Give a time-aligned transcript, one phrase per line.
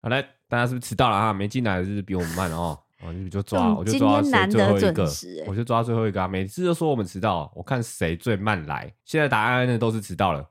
[0.00, 1.32] 好嘞，大家是不是迟到了啊？
[1.32, 2.78] 没进来是比我们慢哦。
[3.00, 5.08] 哦，你就抓，我就抓谁最后一个，
[5.46, 6.26] 我就抓最后一个啊！
[6.26, 8.92] 每次都说我们迟到，我看谁最慢来。
[9.04, 10.48] 现在答案呢都是迟到了。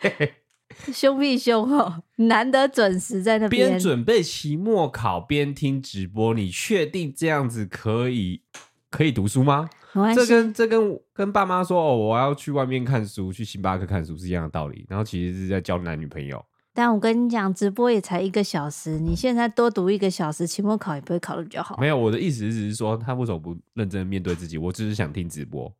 [0.90, 3.68] 凶屁凶哦，难得准时在那边。
[3.68, 8.42] 边准备期末考边听直播，你确定这样子可以
[8.90, 9.68] 可以读书吗？
[10.14, 14.86] 这跟这跟跟爸妈说哦，我要去外面看书，去星巴克看书是一样的道理。
[14.88, 16.42] 然后其实是在交男女朋友。
[16.74, 21.76] 但我跟你讲，直播也才一个小时，你现在多读一个小时，期末考也不会考的比较好。
[21.78, 24.56] 没有，我的意思只是说，他为什么不认真面对自己？
[24.56, 25.70] 我只是想听直播，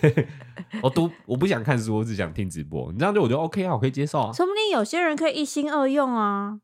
[0.82, 2.92] 我读，我不想看书，我只想听直播。
[2.92, 4.32] 你这样就我觉得 OK 啊，我可以接受啊。
[4.32, 6.60] 说不定有些人可以一心二用啊。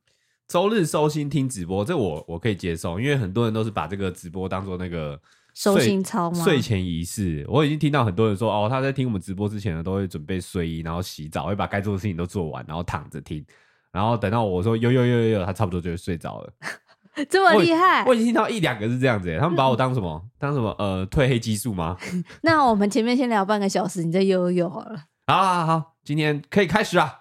[0.46, 5.20] 周日收心听直播，这我我可以接受，因为很多人都是把这个直播当做那个。
[5.54, 6.44] 收心操吗？
[6.44, 13.44] 睡前仪式，我已经听到很多人说哦，他在听我们直播之前呢，都会准备睡衣，然后洗澡，会把该做的事情都做完，然后躺着听，
[13.92, 16.52] 然后等到我说有有有有有，他差不多就会睡着了。
[17.28, 18.10] 这么厉害我？
[18.10, 20.22] 我已经听到一两个是这样子，他们把我当什么？
[20.38, 20.74] 当什么？
[20.78, 21.96] 呃，褪黑激素吗？
[22.42, 25.04] 那我们前面先聊半个小时，你再有有有好了。
[25.26, 27.19] 好，好，好，今天可以开始啊。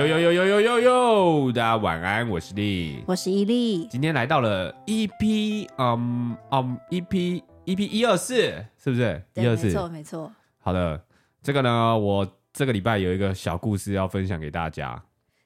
[0.00, 1.52] 呦呦呦呦呦呦呦！
[1.52, 3.86] 大家晚安，我是丽，我是伊利。
[3.88, 8.34] 今天来到了 EP，嗯嗯，EP EP 一二四，
[8.82, 9.22] 是不是？
[9.34, 10.32] 一二四，没错没错。
[10.58, 10.98] 好的，
[11.42, 15.02] 这个呢，我这个礼拜有一个小故事要分享给大家。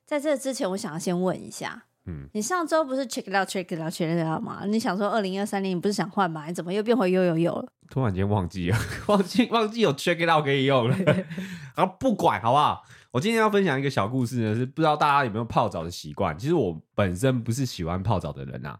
[0.07, 4.63] 在这之前，我想要先问一下，嗯，你上周不是 check it out check it out check it out 吗？
[4.67, 6.47] 你想说二零二三年你不是想换吗？
[6.47, 7.67] 你怎么又变回呦呦呦了？
[7.91, 10.97] 突然间忘记了， 忘记忘记有 check it out 可以用了。
[11.75, 12.85] 然后不管好不好？
[13.15, 16.37] 我今天要分享一个小故事呢，是不知道大家有没有泡澡的习惯。
[16.37, 18.77] 其实我本身不是喜欢泡澡的人啊，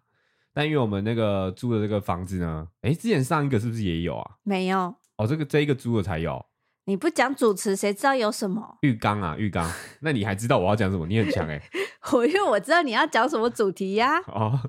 [0.53, 4.33] 但因为我们那个租的这个房子呢，哎，之前上一个是不是也有啊？
[4.43, 6.45] 没有哦，这个这一个租的才有。
[6.87, 8.79] 你不讲主持，谁知道有什么？
[8.81, 9.71] 浴缸啊，浴缸。
[10.01, 11.07] 那你还知道我要讲什么？
[11.07, 11.63] 你很强哎、欸。
[12.13, 14.23] 我因为我知道你要讲什么主题呀、啊。
[14.27, 14.61] 哦，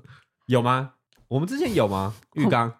[0.46, 0.92] 有吗？
[1.28, 2.14] 我们之前有吗？
[2.34, 2.72] 浴缸，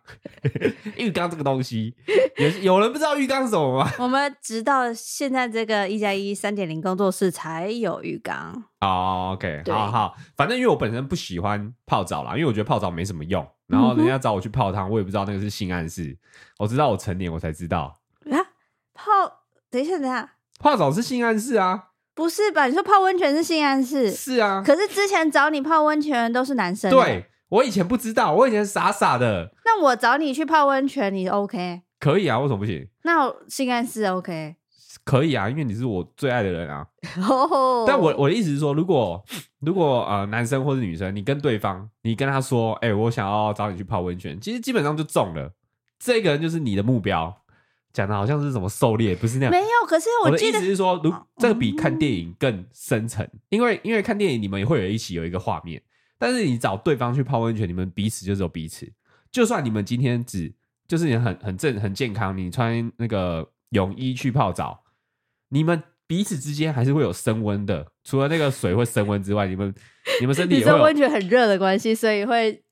[0.97, 1.95] 浴缸这个东西，
[2.37, 3.91] 有有人不知道浴缸是什么吗？
[3.99, 8.65] 我们直到现在这个一加一三点零工作室才有浴缸。
[8.81, 13.47] 哦，OK，好好，反正因为我本身不喜欢泡澡啦，因为我觉得泡澡没什么用。
[13.67, 16.17] 然后人家找我去泡汤，我也不知道那个是性暗示。
[16.59, 17.99] 我知道我成年我才知道
[18.31, 18.39] 啊，
[18.95, 19.11] 泡，
[19.69, 21.87] 等一下，等一下，泡澡是性暗示啊？
[22.15, 22.67] 不是吧？
[22.67, 24.13] 你说泡温泉是性暗示？
[24.13, 24.63] 是啊。
[24.65, 26.91] 可是之前找你泡温泉都是男生。
[26.93, 27.27] 对。
[27.49, 29.53] 我以前不知道，我以前傻傻的。
[29.65, 31.83] 那我找你去泡温泉，你 OK？
[32.01, 32.89] 可以啊，为什么不行？
[33.05, 34.57] 那我性暗示 OK？
[35.05, 36.85] 可以啊，因为你是我最爱的人啊。
[37.29, 37.87] Oh.
[37.87, 39.25] 但我我的意思是说，如果
[39.61, 45.53] 如果呃男生或是女生，你跟对方，你跟他说，哎、欸，我想要找你去泡温泉，其实基本上就中了。
[46.01, 47.43] 这个人就是你的目标，
[47.93, 49.51] 讲的好像是什么狩猎，不是那样。
[49.53, 55.81] 没有，可是我，我的意思是说，如这个比看电影更深层，因为因为看电影你们也会有一起有一个画面。
[56.19, 58.91] 但是你找对方去泡温泉，你们彼此就只有彼此。
[59.31, 60.55] 就算你们今天只
[60.89, 64.85] 就是你很很正很健康，你穿那个泳衣去泡澡，
[65.51, 67.87] 你们彼此之间还是会有升温的。
[68.05, 69.75] 除了那个水会升温之外，你们
[70.21, 72.63] 你们身体也会有温泉很热的关系，所以会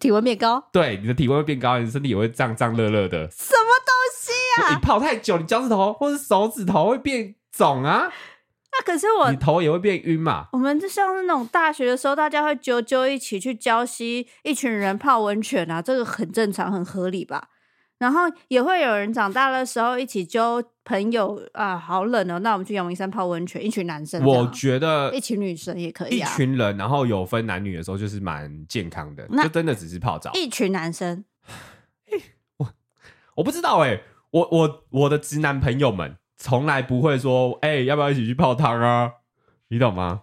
[0.00, 0.62] 体温变高。
[0.72, 3.30] 对，你的体温会变高，你的身体也会胀胀热热的。
[3.30, 4.74] 什么东西啊？
[4.74, 8.12] 你泡太久，你脚趾头或者手指头会变肿啊。
[8.84, 10.48] 那可是我，你头也会变晕嘛？
[10.52, 17.48] 我们就像是那种大学的时候，大家会揪揪一起去礁溪，一群人泡温泉啊，这个很正常，很合理吧？
[17.98, 24.24] 然后也会有人长大的时候一起揪朋友啊，好冷哦，那我们去阳明山泡温泉，一群男生。
[24.24, 26.28] 我觉得一群女生也可以啊。
[26.28, 30.32] 一群人，然后有分男女的时候，就是蛮健康的，就真的只是泡澡。
[30.34, 31.24] 一群男生，
[32.58, 32.68] 我
[33.36, 36.16] 我不知道哎、欸，我我我的直男朋友们。
[36.42, 39.12] 从来不会说，哎、欸，要不要一起去泡汤啊？
[39.68, 40.22] 你懂吗？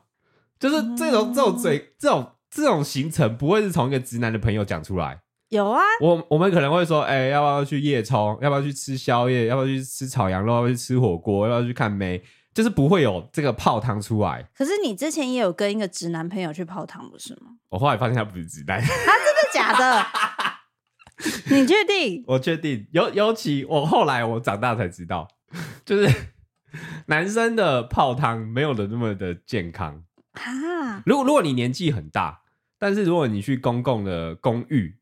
[0.59, 5.21] 就是这种这种嘴这种这种行程，不会是从一个直男的朋友讲出来。
[5.47, 8.37] 有啊，我我们可能会说，哎、欸，要不要去夜冲？
[8.41, 9.45] 要不要去吃宵夜？
[9.45, 10.55] 要不要去吃炒羊肉？
[10.55, 11.47] 要不要去吃火锅？
[11.47, 12.21] 要不要去看梅？
[12.53, 14.45] 就是不会有这个泡汤出来。
[14.53, 17.51] 可是你之前也有跟一个直男朋友去泡汤，不是吗？
[17.69, 20.05] 我后来发现他不是直男，他真的假的？
[21.55, 22.25] 你确定？
[22.27, 22.85] 我确定。
[22.91, 25.25] 尤尤其我后来我长大才知道。
[25.85, 26.13] 就是
[27.07, 30.03] 男生的泡汤没有的那么的健康
[30.33, 31.01] 啊！
[31.05, 32.41] 如果如果你年纪很大，
[32.77, 34.95] 但是如果你去公共的公寓，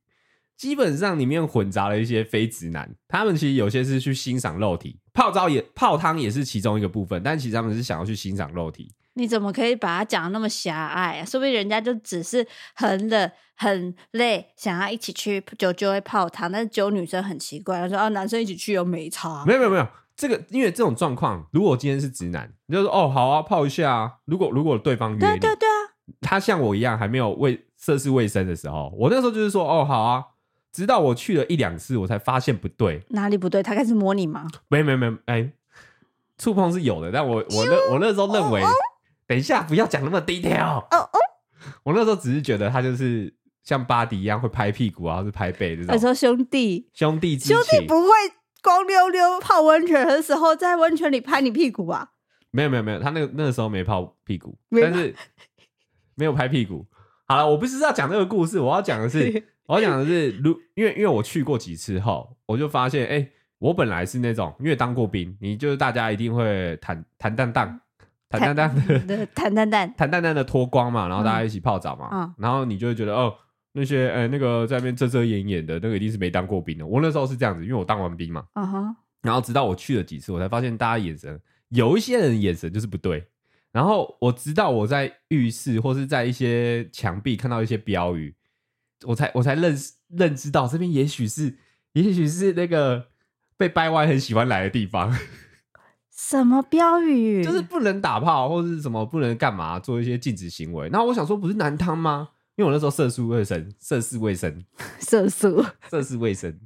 [0.56, 8.92] 基本上里面混杂了一些非直男，他们其实有些是去欣赏肉体，泡澡也泡汤也是其中一个部分，但其实他们是想要去欣赏肉体。
[9.14, 11.26] 你怎么可以把它讲得那么狭隘啊？
[11.26, 12.46] 说不定人家就只是
[12.76, 19.44] 很冷、很累，想要一起去揪揪会泡汤，但是揪女生很奇怪，她说啊，男生一起去又没差。
[19.46, 24.14] 没有没有没有，这个因为这种状况，如果今天是直男，你就说哦好啊，泡一下啊。
[24.25, 25.80] 如果如果对方约你，对对对啊，
[26.19, 30.25] 他像我一样还没有卫涉世未深的时候，我那时候就是说哦好啊，
[30.74, 33.64] 直到我去了一两次，我才发现不对，哪里不对？
[33.64, 34.48] 他开始摸你吗？
[34.68, 35.52] 没没没，哎，
[36.38, 38.62] 触碰是有的，但我我那我那时候认为。
[38.62, 38.72] 哦哦
[39.28, 40.78] 等一下，不要讲那么 detail。
[40.80, 41.20] 哦哦，
[41.84, 45.94] 我那时候只是觉得他就是像巴迪一样会拍屁股啊，或是拍背这种。
[45.94, 48.10] 我说兄弟，兄弟兄弟不会
[48.68, 52.12] 光溜溜泡温泉的时候在温泉里拍你屁股吧？
[52.52, 55.16] 没有没有没有，他那个那个时候没泡屁股，但是
[56.16, 56.86] 没有拍屁股。
[57.25, 67.80] 好了，我不是要讲这个故事，我要讲的是， 我要讲的是，如因为因为我去过几次后，我就发现，哎、欸，我本来是那种因为当过兵，你就是大家一定会坦坦荡荡。
[68.30, 68.75] 坦荡荡
[69.08, 73.34] 的，坦荡荡，坦荡荡的脱光嘛，然后大家一起泡澡嘛，嗯、然后你就会觉得哦，
[73.77, 76.85] 那些呃、欸、那个在那边遮遮掩掩的，那个一定是没当过兵的。
[76.85, 78.44] 我那时候是这样子，因为我当完兵嘛，
[79.21, 81.39] 然后直到我去了几次，我才发现大家眼神
[81.69, 83.27] 有一些人眼神就是不对。
[83.71, 88.33] 然后我直到我在浴室或是在一些墙壁看到一些标语，
[89.06, 91.56] 我才我才认识认知到这边也许是
[91.94, 93.09] 也许是那个
[93.57, 95.15] 被掰弯很喜欢来的地方。
[96.09, 97.44] 什么标语？
[97.44, 100.89] 就是不能打炮，或者是什么不能干嘛，做一些禁止行为。
[100.89, 102.29] 那我想说，不是南汤吗？
[102.57, 104.65] 因为我那时候涉世未深，涉世未深，
[105.00, 105.48] 涉世
[105.92, 106.59] 涉世未深。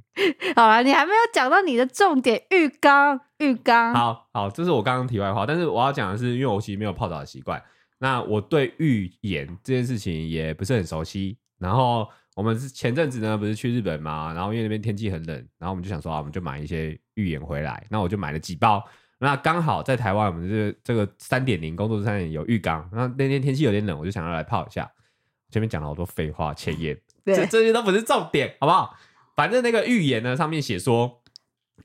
[0.56, 3.94] 好了，你还没有讲到你的重点，浴缸，浴缸。
[3.94, 5.44] 好好，这是我刚刚题外话。
[5.44, 7.62] 但是我要讲的是，因为我其实没有泡澡的习惯，
[7.98, 11.36] 那我对浴盐这件事情也不是很熟悉。
[11.58, 14.32] 然后我们是前阵子呢，不是去日本嘛？
[14.32, 17.86] 然后因为那边天气很冷，然后我们就想说啊，我们就买一些浴盐回来。
[17.90, 18.82] 那我就买了几包。
[19.18, 22.88] 那刚好在台湾，我们这个这个三点零工作室三点有浴缸。
[22.90, 24.90] 然后那天天气有点冷，我就想要来泡一下。
[25.52, 28.96] 前面讲了好多废话，前言，这这些都不是重点，好不好？
[29.36, 31.20] 反正那个预言呢，上面写说，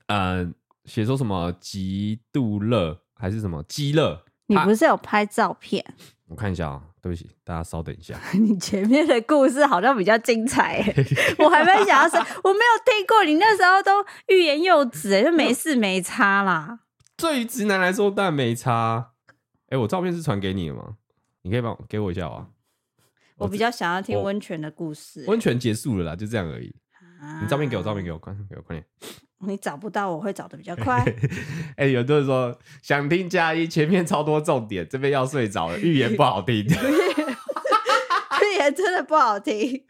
[0.08, 0.54] 嗯、呃，
[0.86, 4.24] 写说什么极度热还是什么极热？
[4.48, 5.86] 你不是有拍照片？
[6.28, 8.18] 我看一下啊、喔，对不起，大家稍等一下。
[8.34, 10.81] 你前面的故事好像比较精彩，
[11.40, 13.25] 我还没想要说，我没有听过。
[13.25, 16.80] 你那时候都欲言又止，就没事没差啦。
[17.18, 19.12] 对于直男来说，当然没差。
[19.70, 20.96] 哎、欸，我照片是传给你的吗？
[21.42, 22.48] 你可以帮我给我一下啊。
[23.38, 25.24] 我比较想要听温泉的故事。
[25.28, 26.75] 温泉结束了啦，就这样而已。
[27.22, 28.86] 啊、你照片给我，照片给我，快给我快点。
[29.39, 31.04] 你找不到，我会找的比较快。
[31.78, 35.80] 哎、欸，有的人说想听加一，前面超多重点，这边要睡着了。
[35.80, 39.84] 预言不好听，预言真的不好听。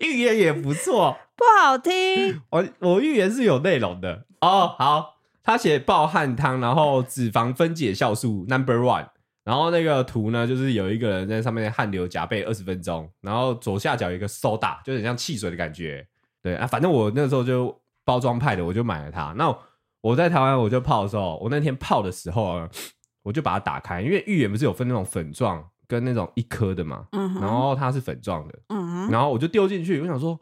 [0.00, 2.40] 预言也不错，不好听。
[2.50, 4.74] 我我预言是有内容的哦。
[4.78, 5.18] 好。
[5.44, 9.08] 他写爆汗汤，然后脂肪分解酵素 number one，
[9.44, 16.06] 然后那个图呢，就是有一个人在上面汗流浃背二十分钟，然后左下角有一个 soda，就很像汽水的感觉。
[16.42, 19.32] 对啊，反正我那时候就包装派的，我就买了它。
[19.36, 19.56] 那
[20.00, 22.68] 我在台湾我就泡的时候，我那天泡的时候，
[23.22, 30.38] 我就把它打开，因为芋圆不是有分那种粉状跟那种一颗的嘛，嗯，然后它是粉状的，嗯，然后我就丢进去，我想说。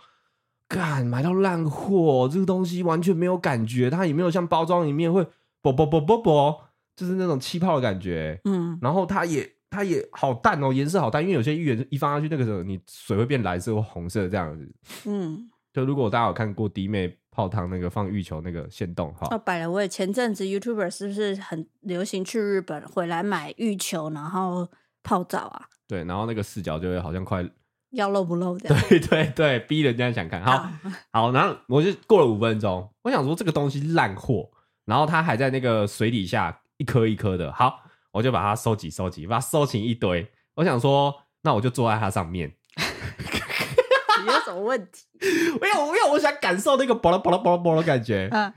[0.72, 5.26] 干，买到烂货，这个东西完全没有感觉，它也没有像包装里面会
[5.60, 6.60] 啵啵啵啵啵，
[7.00, 8.38] 就是那种气泡的感觉。
[8.44, 14.70] 嗯，然后它也它也好淡哦，颜色好淡，因为有些芋圆一放下去，那个时候你水会变蓝色或红色这样子。
[15.06, 19.28] 嗯，就如果大家有看过弟妹泡汤那个放浴球那个线动哈。
[19.30, 24.68] 哦，摆了，我也前阵子 YouTuber 是不是很流行去日本回来买浴球，然后
[25.02, 25.62] 泡澡啊？
[25.88, 27.48] 对，然后那个视角就会好像快。
[27.92, 28.68] 要露不露的？
[28.88, 30.40] 对对对，逼人家想看。
[30.44, 30.70] 好，
[31.10, 34.48] 好，然后我就过了五分钟，我想说这个东西烂货，
[34.84, 37.52] 然后它还在那个水底下一颗一颗的。
[37.52, 40.26] 好，我就把它收集收集，把它收成一堆。
[40.54, 42.56] 我想说，那我就坐在它上面。
[44.24, 45.04] 你有什么问题？
[45.60, 48.30] 没有，没有，我想感受那个啵啦啵啦啵啦啵的感觉。
[48.32, 48.50] 嗯，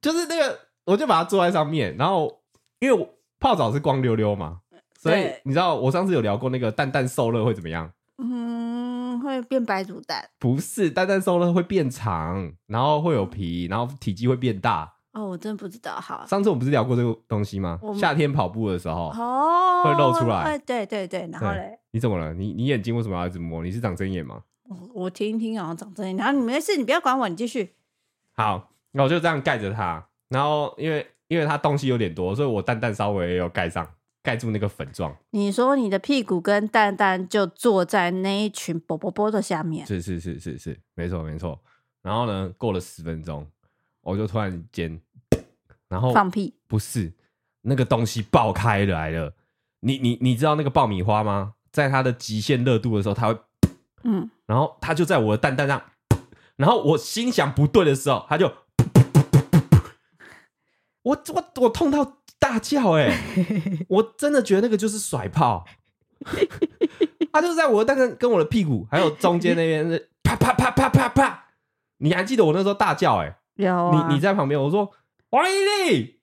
[0.00, 2.40] 就是那个，我就把它坐在上面，然后
[2.78, 3.06] 因为我
[3.38, 4.60] 泡澡是光溜溜嘛，
[4.98, 7.92] 所以你知道我上次有聊过那个蛋蛋受热会怎么样？
[8.16, 10.28] 嗯，会变白煮蛋？
[10.38, 14.94] 不是，蛋蛋受热会变长，然后会有皮，然后体积会变大。
[15.18, 16.00] 哦，我真不知道。
[16.00, 17.80] 好，上次我们不是聊过这个东西吗？
[17.98, 20.56] 夏天跑步的时候，哦，会露出来。
[20.58, 22.32] 对对对，然后嘞，你怎么了？
[22.32, 23.62] 你你眼睛为什么要一直摸？
[23.62, 24.42] 你是长针眼吗？
[24.64, 26.16] 我我听一听，好像长针眼。
[26.16, 27.74] 然后你没事，你不要管我，你继续。
[28.34, 30.06] 好，那我就这样盖着它。
[30.28, 33.86] 然后因为因为它东西有点多，所以我蛋蛋稍微有盖上。
[34.20, 41.58] 盖住那个粉状，你说你的屁股跟蛋蛋就坐在那一群啵啵啵的下面，是是是是是，没错没错。
[42.02, 43.46] 然后呢，过了十分钟，
[44.02, 45.00] 我就突然间，
[45.88, 47.12] 然后放屁，不是
[47.62, 49.34] 那个东西爆开来了，
[49.80, 51.54] 你你你知道那个爆米花吗？
[51.70, 53.38] 在它的极限热度的时候，它会，
[54.04, 55.82] 嗯， 然后它就在我的蛋蛋上，
[56.56, 58.48] 然后我心想不对的时候，它就，
[61.02, 63.86] 我我我痛到大叫哎、欸！
[63.88, 65.64] 我真的觉得那个就是甩炮，
[67.32, 71.44] 它就在我的蛋蛋跟我的屁股还有中间那边是啪啪啪啪啪啪，
[71.98, 73.36] 你还记得我那时候大叫哎、欸？
[73.56, 74.90] 有啊，你你在旁边，我说
[75.30, 76.20] 王一力，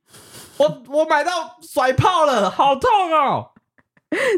[0.58, 3.52] 我我买到甩炮了，好痛哦！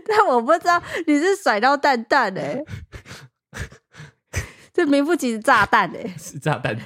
[0.06, 2.66] 但我不知道你是甩到蛋蛋哎、欸，
[4.74, 6.78] 这名副其实炸弹哎、欸，是炸弹，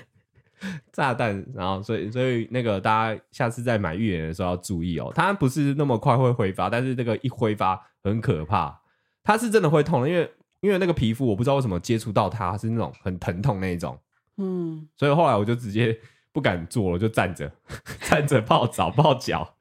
[0.91, 1.43] 炸弹。
[1.55, 8.79] 然后所以所以那个大家下次在买浴盐的时候要注意哦，它不是那么快会挥发，但是这个一挥发很可怕，
[9.23, 13.97] 它是真的会痛的，因为因为那个皮肤我不知道为什么接触到它是那种很疼痛那一种。
[14.37, 15.97] 嗯，所以后来我就直接
[16.33, 17.51] 不敢坐了，就站着
[18.09, 19.55] 站着泡澡泡脚。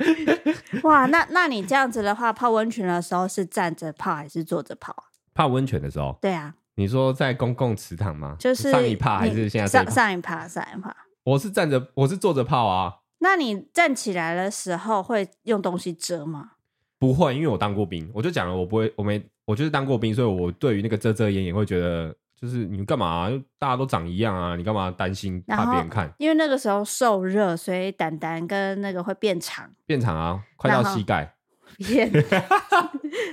[0.84, 5.04] 哇，那那你这样子的话，泡温泉的时候是站着泡还是坐着泡啊？
[5.34, 8.36] 泡温泉的时候，对啊，你说在公共池塘吗？
[8.38, 10.94] 就是上一趴还是现在上上一趴上一趴？
[11.24, 13.00] 我是站着，我是坐着泡啊。
[13.18, 16.52] 那你站起来的时候会用东西遮吗？
[16.98, 22.14] 不会，因为我当过兵，我就讲了，我不会，我没，我就是当过兵，所以我对于那个遮遮掩掩会觉得。
[22.44, 23.30] 就是你干嘛、啊？
[23.58, 24.54] 大家都长一样啊！
[24.54, 26.12] 你干嘛担心怕别人看？
[26.18, 31.34] 因为那个时候受热，所以胆胆跟那个会变长，变长啊，快到膝盖，
[31.88, 32.12] 变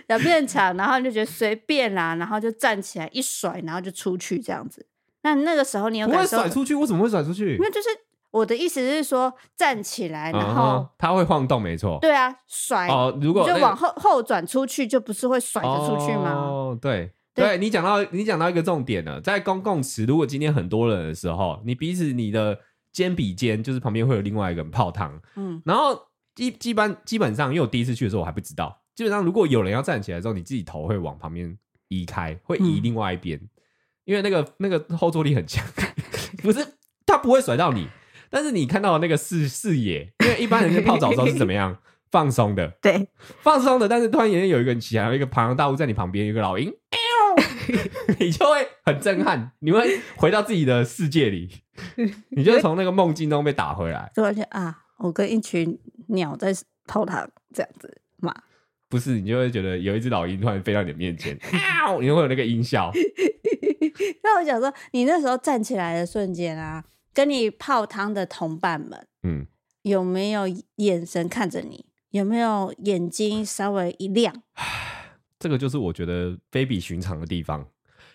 [0.08, 4.88] 要变长，然后你就觉得随便啦，然后就站起来一甩，然后就出去这样子。
[5.24, 6.38] 那那个时候你有感受？
[6.38, 6.74] 不会甩出去？
[6.74, 7.58] 我怎么会甩出去？
[7.58, 7.90] 因为就是
[8.32, 12.00] 我的意思是说站起来，然后、嗯、它会晃动，没错。
[12.00, 16.32] 对啊，甩哦，如果就往后后转出去，就不是会甩着出去吗？
[16.32, 17.12] 哦，对。
[17.42, 22.60] 对，你讲到你讲到一个重点了，在公共池，如果今天很多人的时候，你彼此你的
[22.94, 26.00] 肩比肩，就是旁边会有另外一个人泡汤，嗯，然后
[26.36, 31.58] 基基本基本上，因为我第一次去的时候我还不知道，基本上如果有人要站起来之后，你自己头会往旁边
[31.88, 33.50] 移开，会移另外一边，嗯、
[34.06, 35.66] 因为那个那个后坐力很强，
[36.44, 36.66] 不是
[37.06, 37.88] 他不会甩到你，
[38.30, 41.78] 但是你看到的那个视视野，因为一般人在泡澡的时候是怎么样？
[42.12, 43.08] 放松的，对，
[43.40, 46.70] 放松的，但是突然间有一个人起来，有一个庞然大物在你旁边，有一个老鹰。
[48.20, 51.50] 你就会很震撼，你会回到自己的世界里，
[52.36, 54.12] 你就从那个梦境中被打回来。
[54.16, 56.54] 突然间啊，我跟一群鸟在
[56.88, 58.34] 泡汤这样子嘛？
[58.90, 61.38] 不是，你就会觉得有一只老鹰突然飞到你的面前，
[62.02, 62.92] 你会有那个音效。
[64.24, 69.46] 那我想说，你那时候站起来的瞬间啊，跟你泡汤的同伴们，嗯，
[69.84, 71.86] 有没有眼神看着你？
[72.12, 74.44] 有没有眼睛稍微一亮？
[75.42, 77.66] 这个就是我觉得非比寻常的地方。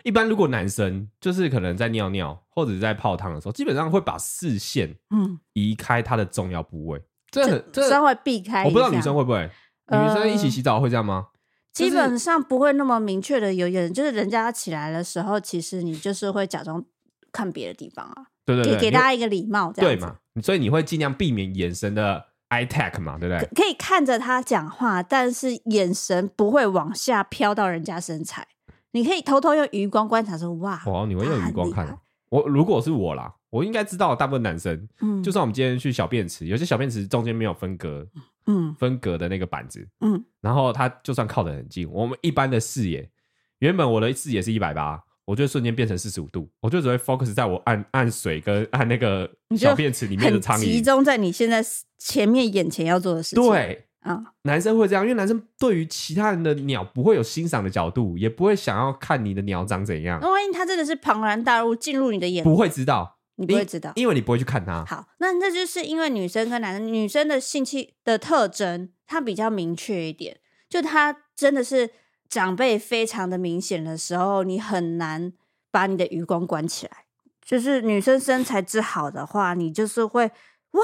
[0.04, 8.64] 一般如果男生就是可能在尿尿或者在泡汤的时候，基本上会把视线嗯移开他的重要部位，这很这稍微避开。
[8.64, 9.50] 我不知道女生会不会，
[9.86, 11.26] 呃、女生一起洗澡会这样吗？
[11.72, 16.84] 基本上不会那么明确的有眼，就是人家起来的时候，其实你就是会假装
[17.32, 18.26] 看别的地方啊。
[18.44, 20.16] 对对对，给给大家一个礼貌，这样对嘛？
[20.40, 22.24] 所以你会尽量避免眼神的。
[22.64, 23.46] I-Tech 嘛，对不对？
[23.46, 28.46] 可，可以看着他讲话，但是眼神不会往下飘到人家身材。
[28.92, 31.98] 你可以偷偷用余光观察说：“哇，哦，你会用余光看？
[32.30, 38.06] 我如果是我啦，我应该知道大部分男生，嗯，就算我们今天去小便池，有些小便池中间没有分隔，
[38.46, 43.08] 嗯，分隔的那个板子，嗯，然后他就算靠得很近，我们一般的视野，
[43.58, 45.02] 原本我的视野是一百八。
[45.26, 51.62] 我就瞬间变成四十五度，我就只会 focus 在我按按水跟按那个小便池里面的苍蝇，集中在你现在
[51.98, 53.44] 前面眼前要做的事情。
[53.44, 60.20] 对，啊、嗯，男生会这样，因为男生对于其他人的鸟不会有欣赏的角度，也不会想要看你的鸟长怎样。
[60.22, 64.84] 那万一他真的是庞然大物进入你的眼，不会知道，你不会知道，因为你不会去看它。
[64.84, 70.38] 好，那那就是因为女生跟男生，女生的性器的特征，它比较明确一点，
[70.70, 71.90] 就它真的是
[72.28, 75.32] 长辈非常的明显的时候，你很难。
[75.68, 77.04] 把你的余光关起来，
[77.44, 80.24] 就是女生身材之好的话，你就是会
[80.70, 80.82] 哇，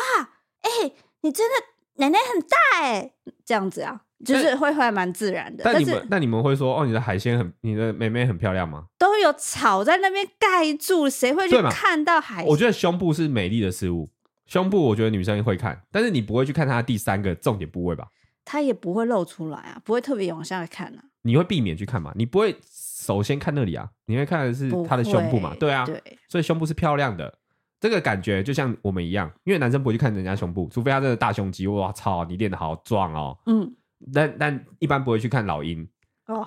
[0.60, 1.54] 哎、欸，你真的
[1.94, 5.64] 奶奶很大哎、欸，这样子啊，就是会会蛮自然的。
[5.64, 8.84] 但，但你们是那你们会说哦，你的海鲜很，你的妹妹很漂亮吗？
[8.98, 12.50] 都有草在那边盖住，谁会去看到海鲜？
[12.50, 14.10] 我觉得胸部是美丽的事物，
[14.44, 18.08] 胸部我觉得女生会看，但是你不会去看它的第三个重点部位吧？
[18.44, 21.04] 它也不会露出来啊，不会特别往下看啊。
[21.22, 22.12] 你会避免去看嘛？
[22.14, 22.56] 你不会。
[23.02, 25.52] 首先看那里啊，你会看的是他的胸部嘛？
[25.58, 27.36] 对啊，对，所以胸部是漂亮的，
[27.80, 33.36] 这个感觉就像我们一样，因为男生不会去看人家胸部，除非他真的大胸肌，哇操，你练的好壮哦。
[33.46, 33.74] 嗯，
[34.14, 35.84] 但但一般不会去看老鹰
[36.26, 36.46] 哦。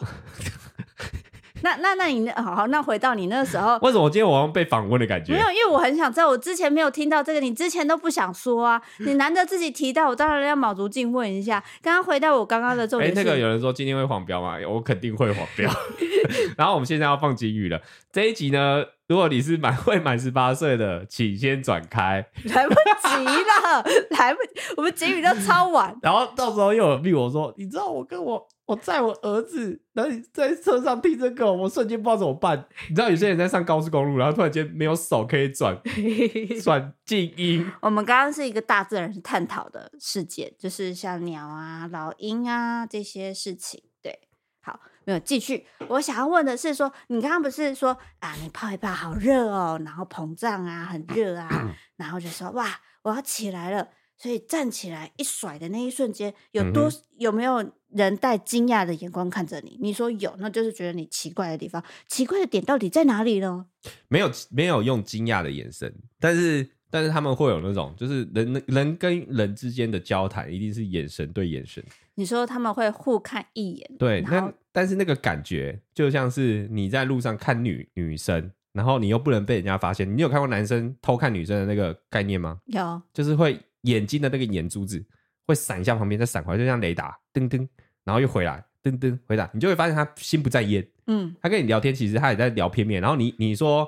[1.65, 5.34] 那那那你那好好，那回到你那时候， 为什么我今天我好像被访问的感觉？
[5.34, 11.63] 没有，因为我很想知道，我之前没有听到这个，你之前都不想说啊，你难得自己提到，我当然要卯足劲问一下。
[11.81, 14.57] 刚刚回到我刚刚的重点，哎，那个有人说今天会黄标吗？
[14.69, 15.72] 我肯定会黄标。
[16.55, 17.81] 然后我们现在要放金鱼了，
[18.12, 25.95] 这一集呢，如果你是满未满十八岁的，请先转开，来不及了，来不及，我们金鱼都超晚。
[26.01, 28.48] 然后到时候又有逼我说，你知道我跟我。
[28.65, 32.67] 我载我儿子，然后你在车上听这个，我瞬间不知道怎么办。
[32.89, 35.79] 你知道有些人在上高速公路，然后突然间没有手可以转
[36.63, 37.72] 转静音。
[37.81, 43.84] 我们刚刚是一个大自然探讨的事件，就是像鸟啊、老鹰啊这些事情。
[44.01, 44.19] 对，
[44.62, 45.67] 好，没有继续。
[45.88, 52.67] 我想要问的是说，说你刚刚不是说啊，你泡一泡好热哦，然后膨胀啊，很热啊， 然后就说哇，
[53.03, 53.89] 我要起来了。
[54.17, 59.77] 所以站起来一甩的那一瞬间，有多、嗯、有没有人带惊讶的眼光看着你？
[59.81, 61.84] 你说有，那就是觉得你奇怪的地方。
[62.07, 63.65] 奇怪的点到底在哪里呢？
[64.07, 71.84] 没有，没有用惊讶的眼神，但是但是他们会有那种，就是人人跟人之间的交谈，一定是眼神对眼神。
[72.15, 80.17] 你说他们会互看一眼，对，那但是那个感觉就像是你在路上看女女生，然后你又不能被人家发现。
[80.17, 82.60] 你有看过男生偷看女生的那个概念吗？
[82.67, 83.60] 有，就是会。
[83.86, 85.04] 眼睛的那个眼珠子
[85.48, 87.68] 会闪一下旁边，再闪回来，就像雷达，噔噔，
[88.04, 90.86] 然后又回来，噔噔，回来，你就会发现他心不在焉。
[91.08, 93.01] 嗯，他跟你聊天，其实他也在聊片面。
[93.01, 93.88] 然后你你说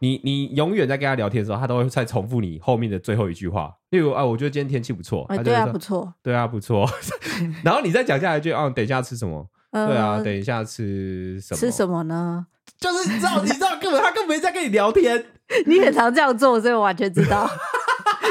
[0.00, 3.74] 你你永远在跟他聊天的时候，他都会再重复你后面的最后一句话。
[3.90, 5.24] 例如啊，我觉得今天天气不错。
[5.28, 6.14] 哎，对啊，不错。
[6.22, 6.88] 对啊，不错。
[7.62, 9.46] 然后你再讲下一句啊，等一下吃什么？
[9.72, 11.60] 呃、对啊，等一下吃什么？
[11.60, 12.46] 吃什么呢？
[12.78, 15.26] 就是你知道，你知道，根本他根本没在跟你聊天。
[15.66, 17.46] 你很常这样做，所以我完全知道。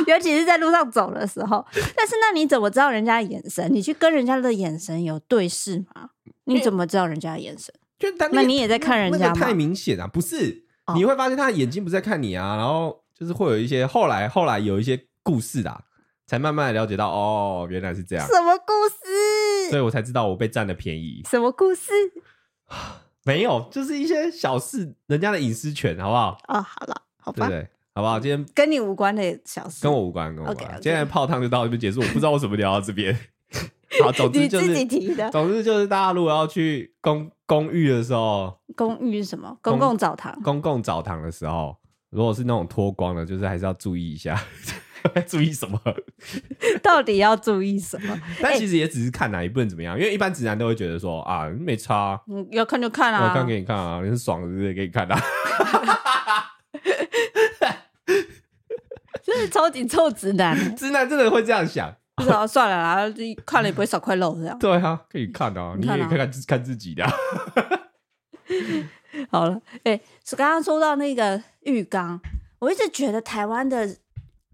[0.07, 3.67] 尤其是在路上走的时候，但是那你怎么知道人家的眼神？
[3.73, 6.09] 你去跟人家的眼神有对视吗？
[6.45, 7.73] 你怎么知道人家的眼神？
[7.97, 9.25] 就那，那你也在看人家吗？
[9.27, 10.05] 那个太明显啊！
[10.05, 15.81] 不是，你会发现他的眼睛不是在看你啊，然后就是会有一些后来后来有一些故事啊，
[16.27, 18.27] 才慢慢的了解到哦，原来是这样。
[18.27, 19.69] 什么故事？
[19.69, 21.21] 所以我才知道我被占了便宜。
[21.29, 21.91] 什么故事？
[23.23, 26.37] 没有，就是一些小事，人家的隐私权，好不好？
[26.47, 27.47] 哦，好了，好吧。
[27.47, 28.19] 对好不好？
[28.19, 30.69] 今天跟你无关的小事，跟我无关，跟我无关。
[30.69, 30.79] Okay, okay.
[30.81, 32.01] 今天泡汤就到这边结束。
[32.01, 33.17] 我不知道为什么聊到这边。
[34.03, 35.29] 好，总之就是你自己提的。
[35.31, 39.57] 总之就是大家如果要去公公寓的时候，公寓是什么？
[39.61, 40.37] 公共澡堂。
[40.41, 41.77] 公共澡堂的时候，
[42.09, 44.37] 如果是那种脱光的，就是还是要注意一下。
[45.25, 45.79] 注意什么？
[46.83, 48.19] 到底要注意什么？
[48.41, 55.17] 但其实也只是看哪一部分怎么样，因为一般直男都会觉得说啊，没差，嗯，要看就看啊，我看给你看啊，你是爽的，是不是给你看啊。
[59.27, 61.91] 真是超级臭直男，直男真的会这样想。
[62.23, 63.13] 是啊，算了啦，
[63.45, 64.57] 看了也不会少块肉这样。
[64.59, 67.11] 对啊，可以看啊，你，也可以看看自己的、啊。
[69.31, 72.21] 好了，哎、欸，是刚刚说到那个浴缸，
[72.59, 73.97] 我一直觉得台湾的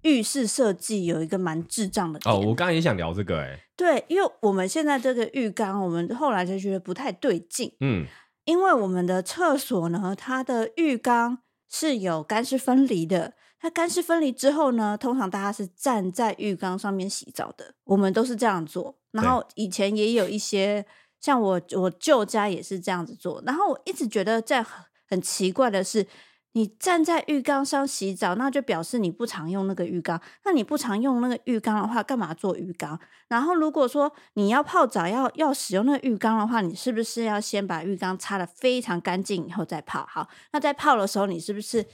[0.03, 2.19] 浴室设计有一个蛮智障的。
[2.25, 7.75] 哦，我刚刚也想聊这个、欸，哎，对，因为我们现在这个浴缸，我们后来就觉得不太对劲。
[7.81, 8.05] 嗯，
[8.45, 13.33] 因为我们的厕所呢，它的浴缸是有干湿分离的。
[13.61, 18.97] 它干湿分离之后呢，通常大家是站在浴缸上面洗澡的，我们都是这样做。
[19.11, 20.83] 然后以前也有一些，
[21.19, 23.39] 像我我舅家也是这样子做。
[23.45, 26.07] 然后我一直觉得在很很奇怪的是，
[26.53, 30.19] 你站在浴缸上洗澡，那就表示你不常用那个浴缸。
[30.43, 32.99] 那你不常用那个浴缸的话，干嘛做浴缸？
[33.27, 40.03] 然后如果说你要泡澡要要使用那个浴缸的话，你是不是要先把浴缸擦的非常干净以后再泡？
[40.09, 41.85] 好，那在泡的时候，你是不是？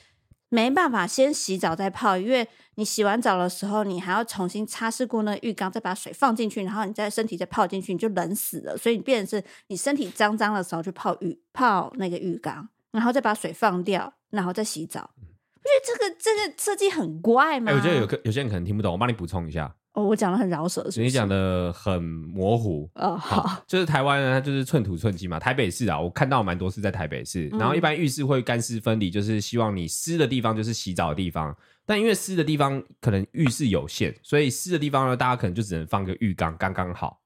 [0.49, 8.77] 没办法，先洗澡再泡，因为你洗完澡的时候，你还要重新擦拭过那个浴缸，再把水放进去，然后你再身体再泡进去，你就冷死了。
[8.77, 15.09] 所以你变成是你身体脏脏的时候去泡浴泡那个浴缸，然后再把水放掉，然后再洗澡。
[15.19, 17.71] 我觉得这个这个设计很怪吗？
[17.71, 19.75] 欸，我觉得有有些人可能听不懂，我帮你补充一下。
[19.97, 21.01] 哦，我讲的很饶舌是？
[21.01, 23.17] 你讲的很模糊哦。
[23.17, 25.39] 好， 就是台湾呢，它就是寸土寸金嘛。
[25.39, 27.47] 台北市啊，我看到蛮多是在台北市。
[27.47, 31.55] 然后一般浴室会干湿分离，就是希望你湿的地方就是洗澡的地方。
[31.83, 37.19] 但因为湿的地方可能浴室有限，所以湿的地方呢，大家可能就只能放个浴缸刚刚好。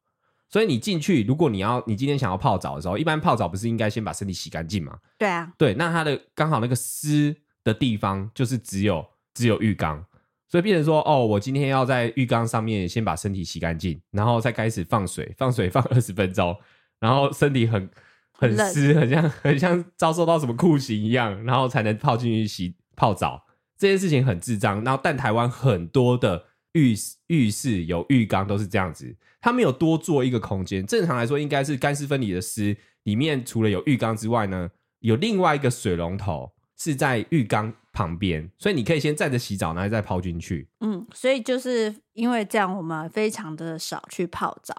[0.48, 4.98] 所以你进去，如果你要你今天想要泡澡的时候，一般泡澡不是应该先把身体洗干净吗？
[5.18, 5.74] 对啊，对。
[5.74, 10.06] 那它的刚好那个湿的地方就是只有只有浴缸。
[10.52, 16.54] 所以变成说，哦，我今天要在浴缸上面先把身体洗干净，然后再开始放水，放水放二十分钟，
[17.00, 17.90] 然后身体很
[18.34, 23.46] 很湿，很像很像遭受到什么酷刑一样，然后才能泡进去洗泡澡。
[23.78, 24.84] 这件事情很智障。
[24.84, 26.94] 然后，但台湾很多的浴
[27.28, 30.86] 浴室有浴缸都是这样子，它没有多做一个空间。
[30.86, 36.52] 正常来说，应该是干湿分离的湿里面，除了有浴缸之外呢，有另外一个水龙头
[36.84, 40.67] 是在浴缸旁边，所以你可以先站着洗澡，然后再泡进去。
[40.80, 44.74] 嗯，所以就是因为这样，我们非常的少去泡澡。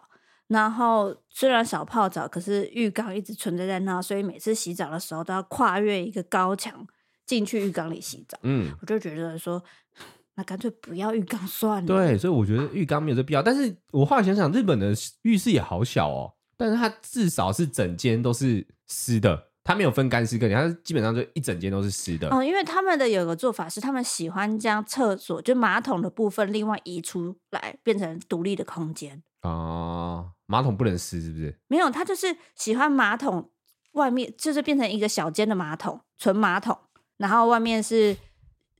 [0.48, 6.84] 然后虽然少泡澡，可是浴缸一直存在在那，所以每次洗澡的时候都要跨越一个高墙
[7.24, 8.36] 进去浴缸里洗澡。
[8.42, 9.62] 嗯，我就觉得说，
[10.34, 11.86] 那干脆不要浴缸算了。
[11.86, 13.40] 对，所以我觉得浴缸没有这必要。
[13.40, 22.28] 但是我后来想想，日本的浴室也好小哦，但是它至少是整间都是湿的，它没有分干湿干净，它基本上就一整间都是湿的。
[22.34, 29.22] 哦，因为他们的有个做法是，他们喜欢将厕所就马桶的部分另外移出来，变成独立的空间。
[29.42, 31.58] 哦，马桶不能湿是不是？
[31.68, 33.50] 没有，他就是喜欢马桶
[33.92, 36.76] 外面就是变成一个小间的马桶，纯马桶，
[37.16, 38.16] 然后外面是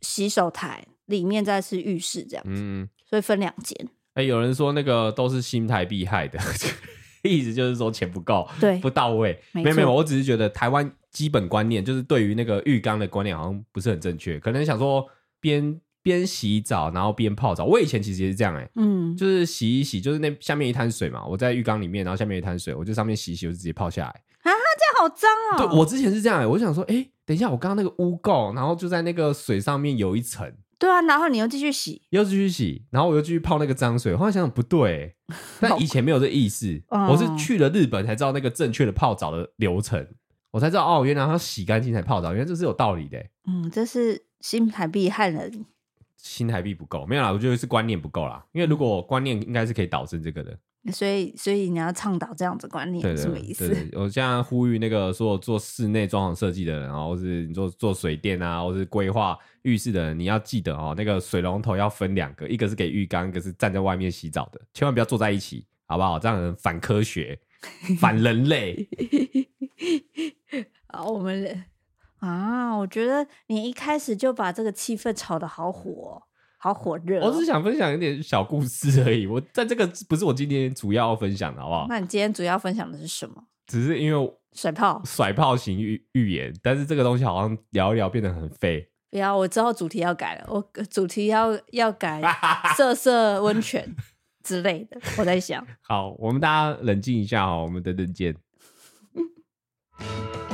[0.01, 3.89] 洗手台，里面再是浴室这样子，嗯，所以分两间。
[4.15, 6.39] 哎、欸，有人说那个都是新台币害的，
[7.31, 9.39] 意思就是说钱不够，对，不到位。
[9.53, 15.07] 没有没有，我只是觉得台湾基本观念就是对于那个浴缸的观念好像不是很正确，可能想说
[15.41, 15.81] 边。
[16.05, 17.65] 边洗澡，然后边泡澡。
[17.65, 24.09] 我以前其实也是这样哎、欸，嗯，就是洗一洗，就是那下面一滩水嘛，我在浴缸里面，然后下面一滩水，我就上面洗一洗，我就直接泡下来。
[24.09, 25.57] 啊，这样好脏哦！
[25.59, 30.53] 对，我之前是这样哎、欸，我想说，哎、欸，等一下，我刚刚那个污垢，然后就在那个水上面有一层。
[30.83, 34.17] 对啊，然后你又继续洗，又继续洗，然后我又继续泡那个脏水。
[34.17, 35.17] 后来想想不对、欸，
[35.61, 40.05] 但 以前没有这意识，我是去了日本才知道那个正确的泡澡的流程，
[40.51, 43.31] 我才知道哦，原来要洗干净才泡澡，原来这是有道理的、欸。
[43.47, 45.65] 嗯，这是新台币害了你。
[46.17, 48.45] 新台币不够，没有啦，我觉得是观念不够啦。
[48.51, 50.59] 因为如果观念应该是可以导致这个的，
[50.91, 53.69] 所以所以你要倡导这样子观念，什么意思？
[53.69, 66.19] 对对，我现在呼吁那个所有做室内装潢设计的人啊，或是你做做水电啊，或是规划浴室的人，你要记得哦，那个水龙头要分两个，一个是给浴缸，一个是站在外面洗澡的，千万不要坐在一起，好不好？
[66.19, 67.39] 这样很反科学，
[68.01, 68.89] 反人类。
[70.89, 71.65] 啊，我们。
[72.19, 76.23] 啊，我觉得你一开始就把这个气氛炒得好火，
[76.63, 77.27] 好火热哦。
[77.27, 79.27] 我只是想分享一点小故事而已。
[79.27, 81.87] 我在这个不是我今天主要分享的，好不好？
[81.89, 83.43] 那你今天主要分享的是什么？
[83.67, 88.89] 只是因为甩炮，甩炮型预预言，但是这个东西好像聊一聊变得很废。
[89.11, 92.23] 不要，我知道主题要改了，我主题要要改
[92.77, 93.93] 色色温泉
[94.45, 95.01] 之类的。
[95.19, 98.37] 我在想，好，我们大家冷静一下哦，我们等等见。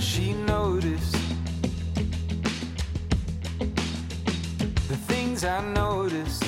[0.00, 1.12] she noticed
[4.88, 6.42] the things I noticed.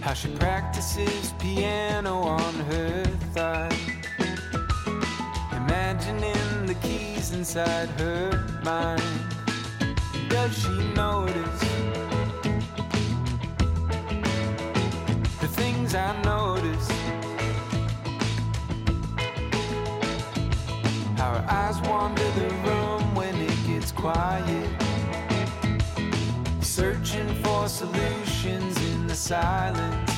[0.00, 3.76] How she practices piano on her thigh,
[5.52, 9.02] imagining the keys inside her mind.
[10.28, 11.60] Does she notice
[15.40, 16.97] the things I noticed?
[21.68, 24.70] eyes wander the room when it gets quiet.
[26.60, 30.12] Searching for solutions in the silence.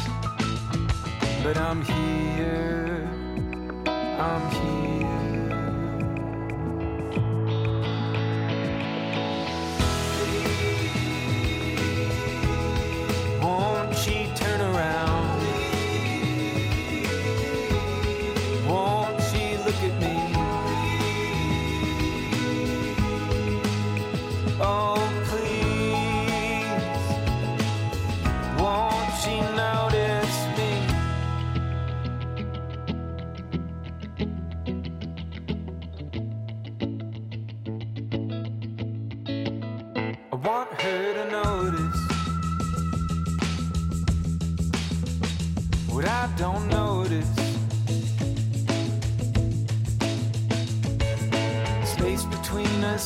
[1.42, 3.08] But I'm here,
[3.86, 5.29] I'm here.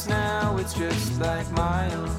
[0.08, 2.10] now, it's just like miles.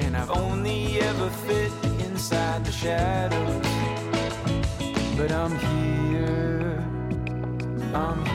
[0.00, 1.70] And I've only ever fit
[2.06, 3.66] inside the shadows.
[5.18, 6.82] But I'm here,
[7.94, 8.27] I'm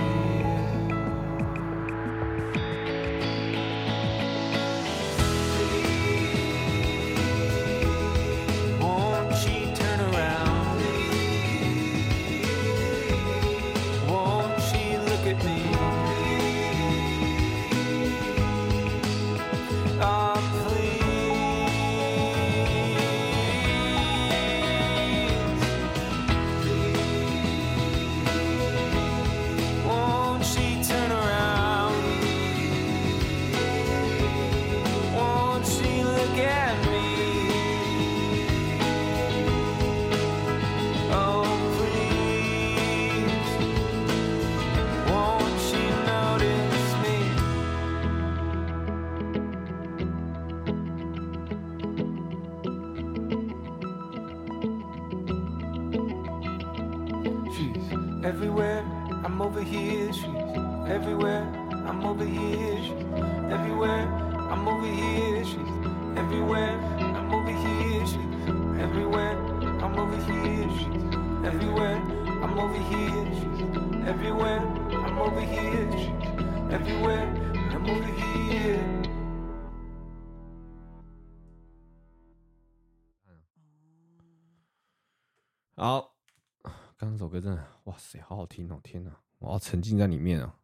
[87.93, 88.79] 哇塞，好好听哦！
[88.81, 90.55] 天哪，我要沉浸在里面啊！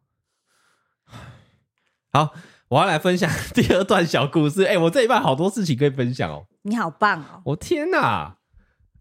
[2.12, 2.34] 好，
[2.66, 4.64] 我要来分享第二段小故事。
[4.64, 6.48] 哎、欸，我这一半好多事情可以分享哦。
[6.62, 7.40] 你好棒哦！
[7.44, 8.36] 我天哪，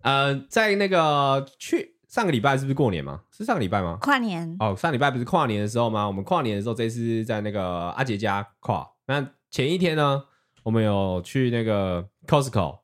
[0.03, 3.23] 呃，在那个去上个礼拜是不是过年吗？
[3.31, 3.97] 是上个礼拜吗？
[3.99, 6.05] 跨年哦，上礼拜不是跨年的时候吗？
[6.05, 8.87] 我们跨年的时候，这次在那个阿杰家跨。
[9.07, 10.23] 那前一天呢，
[10.61, 12.78] 我们有去那个 Costco。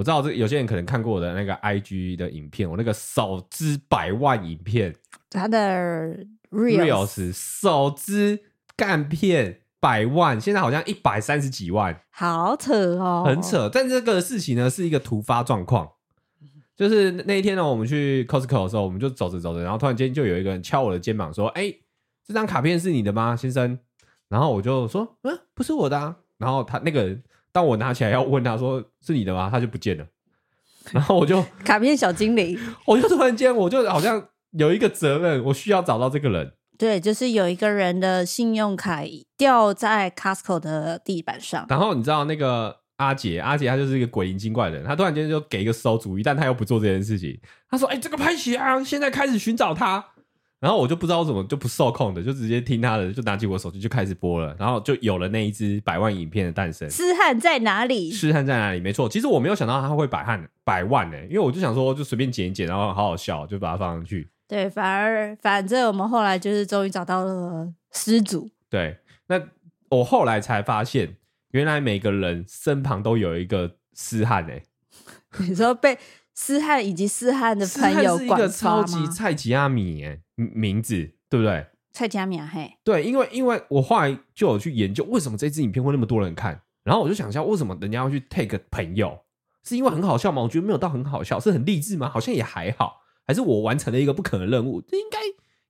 [0.00, 4.96] 我知道这有些人可能看过我的那个 IG 的影片，我那个首支百万影片，
[5.28, 6.16] 他的
[6.50, 8.40] Reels 首支
[8.74, 13.68] 干片百万，现在好像一百三十几万，好扯哦，很扯。
[13.70, 15.86] 但这个事情呢，是一个突发状况，
[16.74, 21.70] 就是那一天呢，我们去 Costco 的时候，我们就走着走着，然后突然间就有一个人敲我的肩膀说：“哎，
[22.26, 23.78] 这张卡片是你的吗，先生？”
[24.30, 27.22] 然后我就说：“嗯，不是我的啊。”然后他那个人。
[27.52, 29.48] 当我拿起来要问他说是你的吗？
[29.50, 30.06] 他就不见了，
[30.92, 36.52] 然后我就 卡片小精灵，我就突然间我就好像有一个责任，我需要找到这个人。
[36.78, 39.02] 对，就是有一个人的信用卡
[39.36, 41.66] 掉在 Costco 的地板上。
[41.68, 47.38] 然后你知道那个阿杰，阿杰他就是一个鬼灵精怪的人，他突然间就给一个馊主意，但他又不做这件事情。
[47.68, 50.02] 他说：“哎、欸，这个拍起啊，现在开始寻找他。”
[50.60, 56.88] 然后我就不知道怎么就不受控的，就直接听他的，就拿起我手机就开始播了，然后就有了那一支百万影片的诞生。
[56.90, 58.10] 诗汉在哪里？
[58.10, 58.78] 诗汉在哪里？
[58.78, 64.28] 没错，其实我没有想到他会百汉百万呢，因为我就想说 就随便剪一剪，然后好好笑，就把它放上去。
[64.46, 68.50] 对，反而反正我们后来就是终于找到了失主。
[68.68, 69.40] 对，那
[69.88, 71.16] 我后来才发现，
[71.52, 74.52] 原来每个人身旁都有一个诗汉呢。
[75.38, 75.96] 你说被
[76.34, 80.18] 诗汉以及诗汉的朋友管，是一个超级菜吉阿米哎。
[80.54, 80.96] 名字
[81.28, 81.66] 对不对？
[81.92, 89.18] 蔡佳敏嘿，对，因为因为我后来就有去研究为什么这支影片会那么多人看，然后我就想一下为什么人家要去 take 朋友，
[89.64, 90.40] 是因为很好笑吗？
[90.40, 92.08] 我觉得没有到很好笑，是很励志吗？
[92.08, 95.18] 好像也还好，还是我完成了一个不可能任务，这应该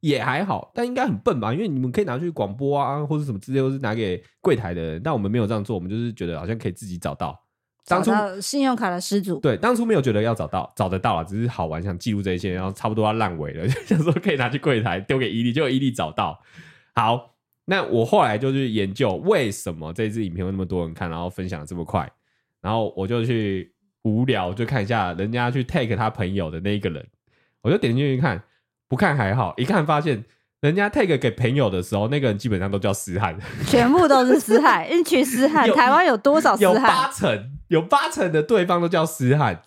[0.01, 1.55] 也还好，但应该很笨吧？
[1.55, 7.39] 因为你们可以拿去广播啊，或者什么之类，或是拿给柜台的人，但我们没有这样做，我们就是觉得好像可以自己找到。
[7.87, 16.41] 当初信用卡的失主，对，当初没有觉得要找到，找得到啊，只是好玩，想记录这些，然后差不多要烂尾了， 就想说可以拿去柜台丢给伊利，就伊利找到。
[16.95, 22.11] 好，那我后来就去研究为什么这支影片会那么多人看，然后分享这么快，
[22.61, 27.07] 然后我就去无聊就看一下人家去 take 他朋友的那一个人，
[27.63, 28.43] 我就点进去看，
[28.89, 30.25] 不看还好，一看发现。
[30.61, 33.35] 人家 take 给朋友的时候，那个人基本上都叫诗翰，
[33.67, 35.67] 全部都是诗翰，一群诗翰。
[35.73, 36.75] 台湾有多少诗翰？
[36.75, 39.63] 有八成，有八成的对方都叫诗翰。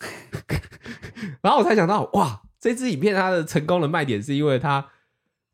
[1.42, 4.86] 然后我才想到，哇，这支影片它的成功的卖点是因为它，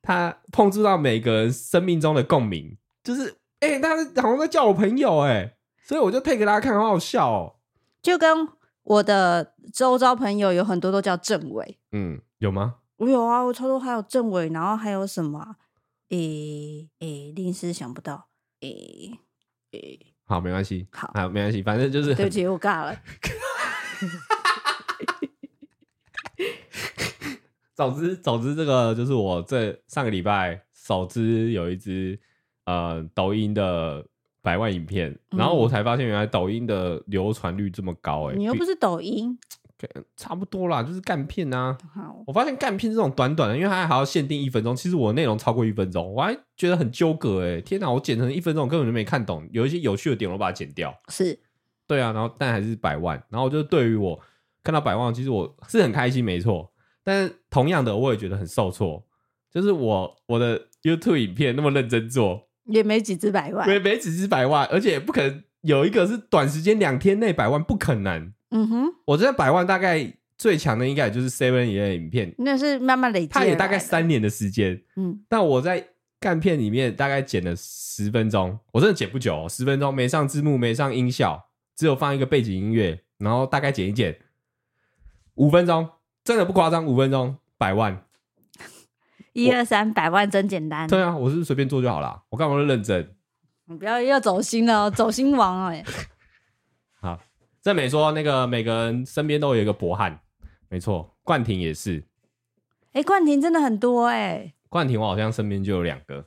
[0.01, 3.89] 它碰触到每个人生命中的共鸣，就是，哎、欸，他
[4.21, 7.55] 好像在叫我朋友，哎，所以我就 take 给大家看，好好笑哦。
[8.01, 8.47] 就跟
[8.83, 12.75] 我的周遭朋友有很多都叫政委，嗯，有吗？
[12.97, 15.55] 我有啊，我超多还有政委，然后还有什么？
[16.09, 18.27] 诶诶，临时想不到。
[18.61, 19.19] 诶
[19.71, 22.95] 诶，好，没关系，好，好，没关系，反正就是对不起， 我尬了。
[27.73, 32.19] 总之，总之，这个就是我这上个礼拜少支有一支
[32.65, 34.05] 呃抖音的
[34.43, 39.35] 百万影片，然后我才发现原来抖音的流传率这么高哎、欸，你又不是抖音。
[40.15, 41.77] 差不多啦，就是干片啊。
[42.27, 44.75] 我发现干片这种短短的，因为它还要限定一分钟。
[44.75, 47.61] 其实我内容超过一分钟，我还觉得很纠葛哎！
[47.61, 49.47] 天哪，我剪成一分钟，根本就没看懂。
[49.51, 50.93] 有一些有趣的点，我把它剪掉。
[51.07, 51.39] 是，
[51.87, 52.11] 对啊。
[52.11, 53.21] 然后，但还是百万。
[53.29, 54.19] 然后，就对于我
[54.63, 56.71] 看到百万，其实我是很开心，没错。
[57.03, 59.05] 但是，同样的，我也觉得很受挫。
[59.51, 68.31] 就是我我的 YouTube 影片那么认真做，也没几支百万，没没几支百万，而且不可能有一个是短时间两天内百万，不可能。
[68.51, 74.81] 嗯哼，我这百万大概最强的应该也就是 Seven 一的影片，那是慢慢累积，它也大概三年的时间。
[74.95, 75.87] 嗯，但我在
[76.19, 84.17] 干片里面大概剪了十分钟，我真的剪不久哦，十分钟没上字幕，没上音效，只有放一个背景音乐，然后大概剪一剪，
[85.35, 85.87] 五分钟，
[86.23, 88.03] 真的不夸张，五分钟百万，
[89.33, 90.87] 一二三，百万真简单。
[90.87, 93.15] 对啊，我是随便做就好了，我干嘛都认真？
[93.65, 95.83] 你不要要走心了，走心王哎。
[95.85, 95.91] 好。
[97.61, 100.19] 这没说那个每个人身边都有一个博汉，
[100.69, 102.03] 没错，冠廷也是。
[102.93, 104.53] 哎，冠廷真的很多哎。
[104.69, 106.25] 冠廷，我好像身边就有两个。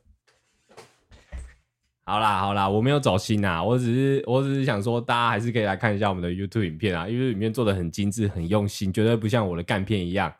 [2.04, 10.32] 好啦好啦，我没有走心啊，我只是我只是想说，大家还是可以来看一下我们的 YouTube 影片啊，，YouTube 影片做的很精致、很用心，绝对不像我的干片一样。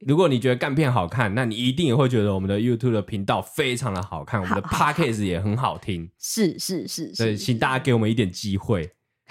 [0.00, 6.10] 如果你觉得干片好看，那你一定也会觉得我们的 YouTube 的频道非常的好看，好我们的 Podcast 也很好听。
[6.18, 8.90] 是是是，所以请大家给我们一点机会，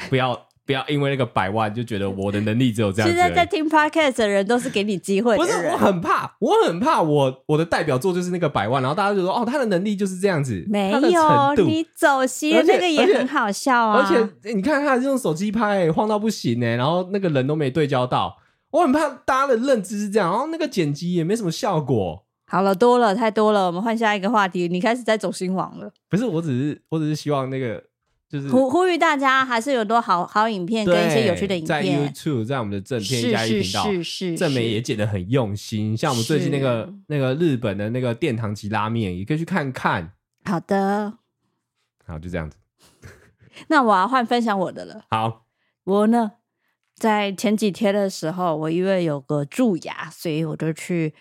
[0.10, 0.45] 不要。
[0.66, 3.16] 不要因为那个百万就觉得我的能力只有这样子。
[3.16, 5.38] 现在在听 podcast 的人都是给你机会。
[5.38, 10.66] 不是，我很怕，我很怕我我的代表作就是那个百万，然后大家就说哦，他的能力就是这样子。
[10.68, 14.08] 没有，你走心，那个也很好笑啊。
[14.10, 18.36] 而且你看他用手机拍，晃到不行哎，然后那个人都没对焦到，
[18.72, 22.26] 我很怕大家的认知是这样，然后那个剪辑也没什么效果。
[22.48, 24.68] 好了，多了太多了，我们换下一个话题。
[24.68, 25.92] 你开始在走心网了。
[26.10, 27.84] 不是，我只是我只是希望那个。
[28.36, 35.96] 就是呼呼吁大家，还是有多好好影片跟一些有趣的影片，在 YouTube，在我们的正片加一频道，是是是是，正美也剪得很用心。
[35.96, 40.12] 像我们最近那个那个日本的那个殿堂级拉面，也可以去看看。
[40.44, 41.14] 好的，
[42.06, 42.58] 好，就这样子。
[43.70, 45.06] 那我要换分享我的了。
[45.10, 45.46] 好，
[45.86, 46.34] 我呢，
[46.98, 51.14] 在前几天的时候，我因为有个蛀牙，所以我就去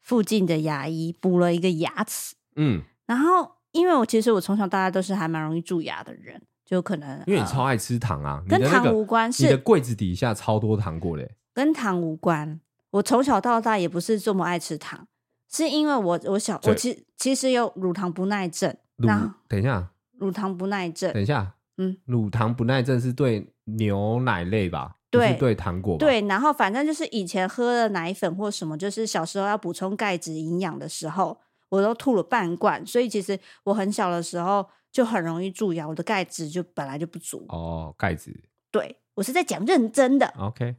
[0.00, 2.36] 附近的牙医补了一个牙齿。
[2.56, 3.52] 嗯，然后。
[3.74, 12.60] 因为我其实我从小到大都是还蛮容易蛀牙的人，就可能因为你超爱吃糖啊，跟糖无关，是你的柜子底下超多糖果嘞，跟糖无关。
[12.90, 15.06] 我从小到大也不是这么爱吃糖，
[15.50, 18.74] 是因为我我小我其其实有乳糖不耐症。
[18.96, 24.96] 那等一下，乳糖不耐症，等一下，嗯，乳糖不耐症是对牛奶类吧？
[25.10, 25.98] 对，是对糖果。
[25.98, 31.38] 对，然后反正就是以前喝了奶粉或什么，就是小时候要补充钙质营养的时候。
[31.70, 37.44] 我都吐了半罐，所以其实我很小的时候就很容易蛀牙，我的钙质就本来就不足。
[37.48, 38.44] 哦，钙质。
[38.70, 40.32] 对，我是在讲认真的。
[40.38, 40.76] OK。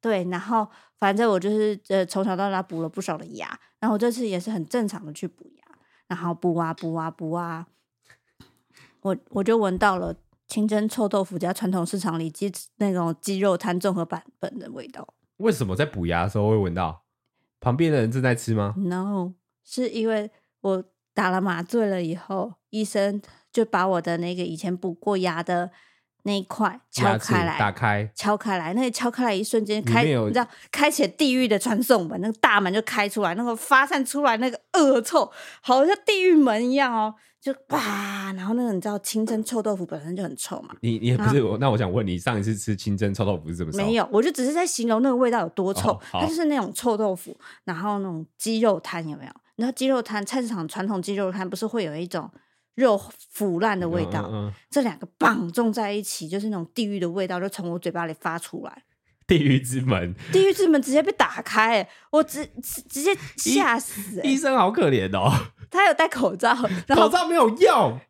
[0.00, 0.66] 对，然后
[0.98, 3.46] 反正我就是呃从小到大补了不少的牙，
[3.78, 5.64] 然后我这次也是很正常的去补牙，
[6.06, 7.66] 然后补啊补啊补啊，
[9.02, 15.06] 我我就闻到了清蒸臭豆腐加传统市场里鸡那种鸡肉摊综合版本的味道。
[15.36, 17.04] 为什么在补牙的时候会闻到？
[17.60, 19.34] 旁边的人正在吃吗？No。
[19.62, 20.30] 是因为
[20.62, 23.20] 我打了麻醉了以后，医生
[23.58, 25.68] 就把我的那个以前补过牙的
[26.22, 35.28] 那一块敲开来，打开，敲开来，那个敲开来一瞬间开，你知道，开启地狱的传送门，那个大门就开出来，那个发散出来那个恶臭，
[35.60, 43.72] 好像地狱门一样哦，就哇，然后那个你知道清蒸臭豆腐本身就很臭嘛，你你也不是我，那我想问你，上一次吃清蒸臭豆腐是怎么？
[43.72, 49.32] 没有，我就只是在形容那个味道有多臭，哦、它就是那种臭豆腐，然后那种鸡肉摊有没有？
[49.56, 52.30] 然后鸡肉摊，菜市场传统鸡肉摊不是会有一种
[52.78, 53.00] 肉
[53.32, 54.22] 腐烂的味道？
[54.28, 58.84] 嗯嗯嗯、这两个绑种在一起，就是那种地狱的味道，就从我嘴巴里发出来。
[59.26, 64.20] 地狱之门，地狱之门直接被打开，我直直直接吓死。
[64.22, 65.30] 医生好可怜哦，
[65.68, 66.54] 他有戴口罩，
[66.94, 68.00] 口罩没有用。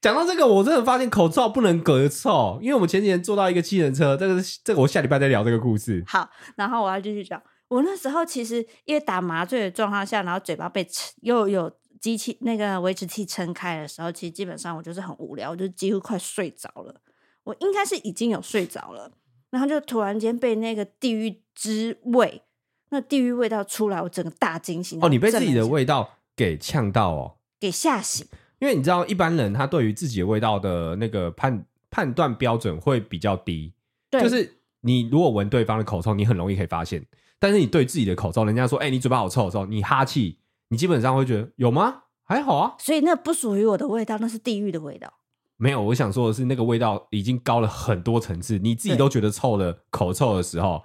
[0.00, 6.04] 讲到这个，我真的发现口罩不能隔臭，因为我们前几天坐到一个七人车，这个这个我下礼拜再聊这个故事。
[6.06, 7.42] 好，然后我要继续讲。
[7.68, 11.72] 我那时候其实因为打麻醉的状况下，然后嘴巴被撑又有
[12.04, 17.00] 机器那个维持器撑开的时候，其实基本上我就是很无聊，我就几乎快睡着了。
[17.44, 19.10] 我应该是已经有睡着了，
[19.48, 22.42] 然后就突然间被那个地狱之味，
[22.90, 25.02] 那地狱味道出来，我整个大惊醒。
[25.02, 28.26] 哦，你被自己的味道给呛到哦，给吓醒。
[28.58, 33.72] 因为你知道一般人他对于自己的味道的那个判判断标准会比较低，
[34.10, 37.02] 对，就是你如果闻对方的口臭，你很容易可以发现。
[37.38, 40.38] 但是你对自己的口臭，人家说：“哎、欸，你嘴巴好臭的时候，你哈气，
[40.68, 42.02] 你基本上会觉得有吗？
[42.24, 45.12] 还好啊。”所以那不属于我的味道，那是地狱的味道。
[45.56, 50.84] 没有，我想说的是，那个味道已经高了很多层次，你自己都觉得臭了口臭的时候，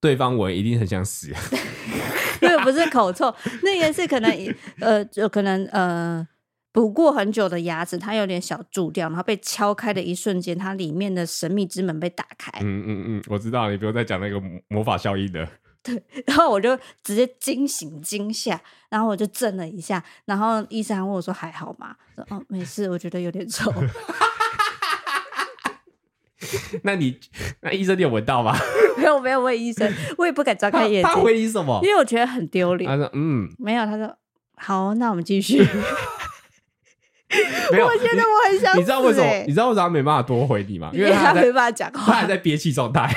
[0.00, 1.32] 对，对方我一定很想死。
[2.40, 6.26] 那个不是口臭，那个是可能呃，就可能呃，
[6.70, 12.52] 补过很久的牙齿，它有点小蛀掉，然后被敲开的一瞬间，它里面的神秘之门被打开。
[12.60, 15.46] 嗯嗯嗯，我知道，你不用再讲那个魔法效应的。
[15.88, 18.60] 对， 然后我就直接惊醒惊吓，
[18.90, 23.72] 然后我就震了一下，然后医生问我说：“还好吗？”说：“哦，没事，我觉得有点臭。
[26.82, 27.18] ”那你
[27.62, 28.56] 那医生你有闻到吗？
[28.96, 31.04] 没有，没有问医生，我也不敢张开眼睛。
[31.14, 31.80] 他回你什么？
[31.82, 32.88] 因为我觉得很丢脸。
[32.88, 34.16] 他说：“嗯，没有。”他说
[34.56, 35.58] ：“好，那我们继续。”
[37.70, 38.78] 没有，我觉得我很想死、欸。
[38.78, 39.26] 你知道为什么？
[39.46, 40.90] 你知道为什么他没办法多回你吗？
[40.94, 43.14] 因为他，他没办法讲话，他还在憋气状态。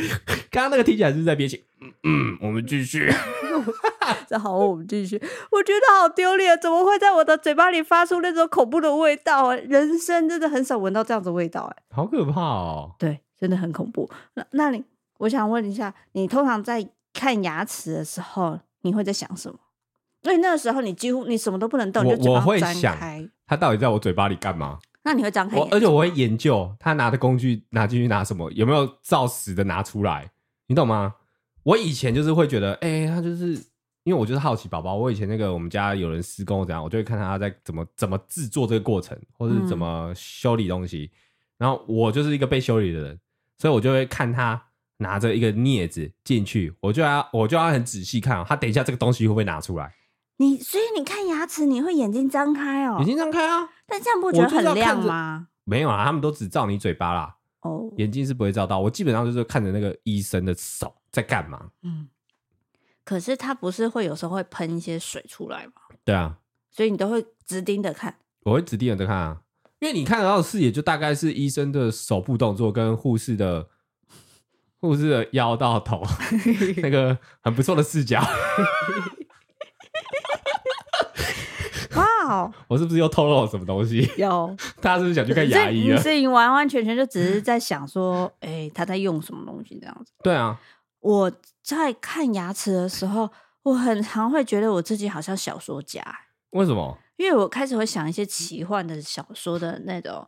[0.50, 3.10] 刚刚那个听起来是在憋气，嗯嗯，我们继续。
[4.28, 5.16] 这好，我们继续。
[5.50, 9.56] 我觉得好丢脸，怎么会在我的嘴巴里发出那种恐怖的味道啊？
[9.56, 12.92] 人生真的很少闻到这样子的味道，哎，好可怕哦。
[12.98, 14.08] 对，真的很恐怖。
[14.34, 14.84] 那那你，
[15.18, 19.58] 我想问一下，你通常在看牙齿的时候，你会在想什么？
[20.22, 23.28] 因为那个时候你几乎你什么都不能动，我我会想开。
[23.46, 24.78] 他到底在我嘴巴里干嘛？
[25.06, 30.28] 那你会张开眼，我而且我会研究他拿的工具拿进去拿什么，有没有照实的拿出来，
[30.66, 31.14] 你懂吗？
[31.62, 33.52] 我以前就是会觉得，哎、欸，他就是
[34.02, 34.96] 因为我就是好奇宝宝。
[34.96, 41.08] 我以前那个我们家有人施工怎样，我就会看他在怎么怎么制作这个过程，或是怎么修理东西。
[41.12, 41.16] 嗯、
[41.58, 43.20] 然后我就是一个被修理的人，
[43.58, 44.60] 所以我就会看他
[44.98, 49.94] 拿着一个镊子进去，我就要我就要很仔细看、喔，他等一下这个东西会不会拿出来。
[50.38, 53.68] 你所以你看牙齿，你会眼睛张开哦、喔，眼睛张开啊？
[53.86, 55.48] 但这样不觉得很亮吗？
[55.64, 57.36] 没有啊，他们都只照你嘴巴啦。
[57.62, 57.98] 哦，oh.
[57.98, 58.78] 眼睛是不会照到。
[58.78, 61.70] 我基本上就是看着那个医生的手在干嘛。
[61.82, 62.08] 嗯，
[63.04, 65.72] 可是他不是会有时候会喷一些水出来吗？
[66.04, 66.38] 对啊，
[66.70, 68.16] 所以你都会直盯着看。
[68.44, 69.40] 我会直盯着看啊，
[69.80, 73.68] 因为你看得到的视野就大概是医生的手部动作跟护士的
[74.78, 76.02] 护士的腰到头
[76.82, 78.22] 那个很不错的视角。
[82.26, 82.52] 哇！
[82.68, 84.08] 我是不是又透露了什么东西？
[84.16, 86.02] 有， 大家是不是想去看牙医啊？
[86.10, 90.12] 你完完全全就只是在想说，哎、欸，他在用什么东西这样子？
[90.22, 90.58] 对啊，
[91.00, 93.30] 我在看牙齿的时候，
[93.62, 96.02] 我很常会觉得我自己好像小说家。
[96.50, 96.98] 为什么？
[97.16, 100.26] 因为我开始会想一些奇幻的小说的那种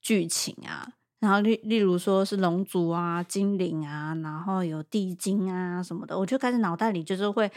[0.00, 0.86] 剧情啊，
[1.18, 7.50] 然后例例如说是龙族啊、精灵啊，然后有地精啊什么的，我就开始脑袋里就是会。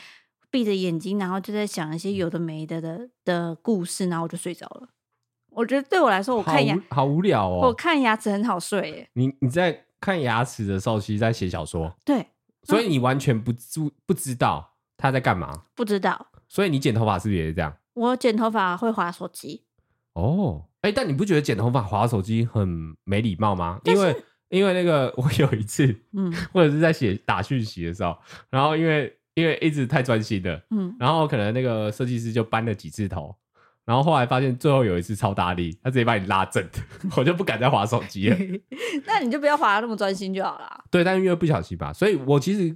[0.51, 4.89] 闭着眼睛，然后就在想一些有的没的的的故事，然后我就睡着了。
[5.49, 7.61] 我觉得对我来说，我看牙好，好无聊哦。
[7.63, 9.09] 我看牙齿很好睡耶。
[9.13, 11.93] 你你在看牙齿的时候，其实在写小说。
[12.05, 12.27] 对，
[12.63, 15.63] 所以你完全不知不知道他在干嘛。
[15.73, 16.27] 不知道。
[16.47, 17.73] 所以你剪头发是不是也是这样？
[17.93, 19.65] 我剪头发会划手机。
[20.13, 23.79] 哦，哎、欸，但你不觉得剪头发划手机很没礼貌吗？
[23.83, 28.17] 因为因为那个 我有一次，嗯，或者是在写打讯息的时候，
[28.49, 29.17] 然后因为。
[29.35, 33.35] 因为一直太专心了，嗯，然后可能那个设计师就搬了几次头，
[33.85, 36.67] 然后后来发现最后有一次超大力，他直接把你拉正，
[37.15, 38.37] 我就不敢再划手机了。
[39.07, 40.83] 那你就不要划得那么专心就好了。
[40.91, 42.75] 对，但是因为不小心吧，所以我其实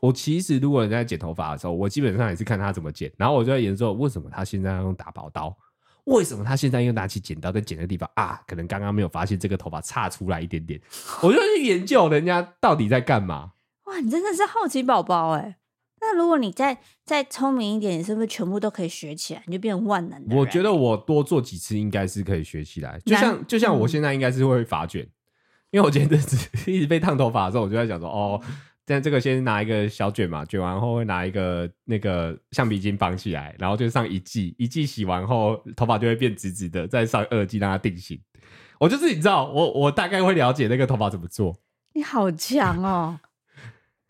[0.00, 5.56] 我其实如果人在剪头发的时候，我基本上也是看他怎么剪，然后我就在研究为什么他现在要用打薄刀，
[6.04, 10.80] 为什么他现在又拿起剪刀在剪的地方啊，可能刚刚没有发现这个头发差出来一点点，
[11.22, 13.52] 我就去研究人家到底在干嘛。
[13.84, 15.56] 哇，你真的是好奇宝宝哎。
[16.06, 19.42] 那如果你再再聪明一点，你是不是全部都可以学起来？
[19.46, 20.36] 你就变成万能的。
[20.36, 23.00] 我觉得我多做几次应该是可以学起来。
[23.06, 25.10] 就像就像我现在应该是会发卷，嗯、
[25.72, 26.36] 因为我前阵子
[26.70, 28.38] 一直被烫头发的时候，我就在想说，哦，
[28.86, 38.20] 现在这个先拿一个小卷嘛，卷完后会拿一个那个橡皮筋绑起来，然后就上一剂，一剂洗完后头发就会变直直的，再上二剂让它定型。
[38.78, 41.56] 我就是你知道，我我大概会了解那个头发怎么做。
[41.94, 43.18] 你好强哦！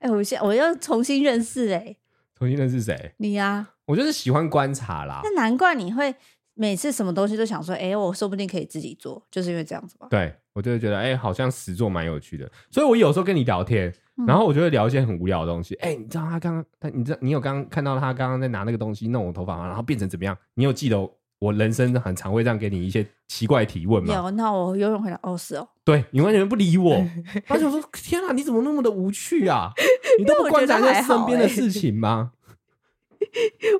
[0.04, 1.96] 哎、欸，我现我要重新认识哎、欸，
[2.38, 3.14] 重新认识谁？
[3.16, 5.22] 你呀、啊，我就是喜欢观察啦。
[5.24, 6.14] 那难怪你会
[6.52, 10.06] 每次什么东西都想说，哎、欸，我说不定可以自己做，就是因为这样子吧。
[10.10, 12.46] 对，我就会觉得，哎、欸，好像实做蛮有趣的。
[12.70, 13.90] 所以我有时候跟你聊天，
[14.26, 15.74] 然后我就会聊一些很无聊的东西。
[15.76, 19.66] 哎、你知道他刚刚，他你知道你有刚刚看到他刚刚在拿那个东西弄我头发吗？
[19.66, 20.36] 然后变成怎么样？
[20.52, 21.10] 你有记得？
[21.38, 24.14] 我人生很常会这样给你一些奇怪的提问嘛？
[24.14, 25.68] 有，那我游泳回答哦，是哦。
[25.84, 26.94] 对，你完全不理我，
[27.48, 29.70] 而且我说天啊，你怎么那么的无趣啊？
[30.18, 32.32] 你都不观察在身边的事情吗？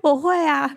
[0.02, 0.76] 我， 我会啊，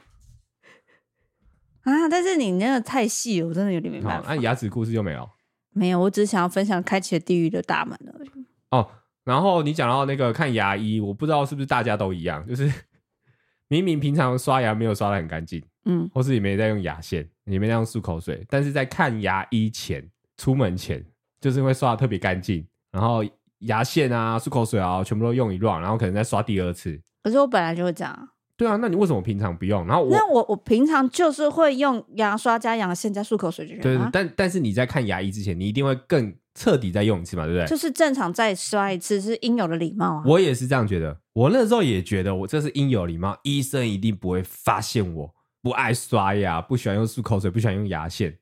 [1.84, 2.08] 啊！
[2.10, 4.30] 但是你那个太细了，我真的有点没办法。
[4.30, 5.30] 那、啊、牙齿故事就没有？
[5.72, 8.30] 没有，我只是想要分享开启了地狱的大门而已。
[8.72, 8.90] 哦，
[9.24, 12.72] 然后你讲到那个看牙医，我不知道是不是大家都一样，就是
[13.68, 15.64] 明明平常刷牙没有刷的很干净。
[15.88, 20.06] 嗯，或是也没在用牙线，也没在用漱口水，但是在看牙医前、
[20.38, 21.04] 出门前，
[21.40, 23.24] 就是会刷的特别干净，然后
[23.60, 27.00] 牙线啊、漱口水啊，全部都用一 round，然后可能再刷第二次。
[27.24, 28.30] 可是我本来就会这样。
[28.56, 29.86] 对啊，那你为什么平常不用？
[29.86, 33.82] 然后我那我我平常就是会用牙刷加牙线加漱口水就行。
[33.82, 37.68] 对，对对，但但是你在看牙医之前，你一定会更彻底再用一次嘛，对不对？
[37.68, 40.24] 就是正常再刷一次是应有的礼貌啊。
[40.26, 45.36] 我也是这样觉得，我那时候也觉得我这是应有礼貌，医生一定不会发现我。
[45.68, 48.38] 不爱刷牙，不喜欢用漱口水，不喜欢用牙线。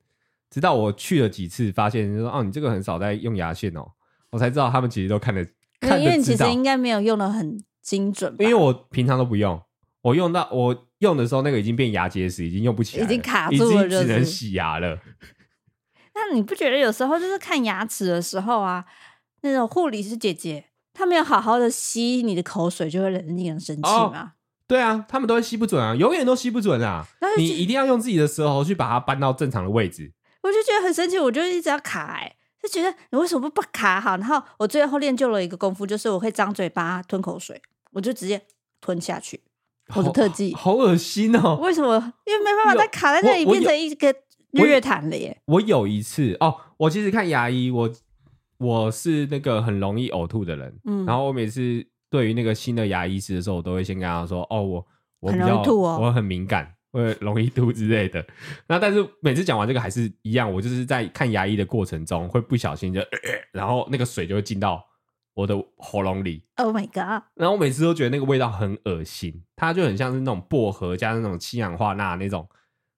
[0.51, 3.93] 直到我去了几次，发现说：“哦，你这个很少在用牙线哦。”
[4.29, 5.43] 我才知道他们其实都看得
[5.79, 5.97] 看。
[5.99, 9.59] 因为其实应该没有用的很精准，因为我平常都不用，
[10.03, 14.99] 我用到我用的时候，那个已经变牙结石，已经用不起来了，已经卡住了，只能洗牙了。
[16.13, 18.85] 那你不觉得有时候就是看牙齿的时候啊，
[19.41, 24.19] 那种护理师姐姐她没有好好的吸你的口水，就会令人生气吗？
[24.19, 24.31] 哦
[24.67, 27.05] 对啊，他们都会吸不准啊，永远都吸不准啊！
[27.37, 30.11] 你一定要用自己的舌头去把它搬到正常的位置。
[30.41, 34.17] 我就觉得很神奇，我就一直要卡、欸，就觉得你为什么不不卡好？
[34.17, 37.61] 然后我最后练就了一个功夫，就是我会张嘴巴吞口水，
[37.91, 38.41] 我就直接
[38.81, 39.41] 吞下去。
[39.93, 41.59] 我的特技好恶心哦！
[41.61, 42.13] 为什么？
[42.25, 44.11] 因为没办法再卡在那里，变成一个
[44.49, 45.39] 日月潭了耶。
[45.45, 47.91] 我有一次哦，我其实看牙医，我
[48.57, 54.87] 我是那个很容易呕吐的人，嗯，然后我每次对于那个新的牙医师的时候，我都会先跟他说，哦，我
[55.19, 58.25] 我比较我很敏感，会容易吐之类的。
[58.67, 63.01] 那但是每次讲完这个还是一样，我就是在看牙医的过程中会不小心就，
[63.51, 64.85] 然后那个水就会进到。
[65.35, 67.21] 我的喉咙里，Oh my god！
[67.35, 72.47] 然后我每次都觉得那个味道很恶心，它就很像是那种薄荷加那种氢氧化钠那种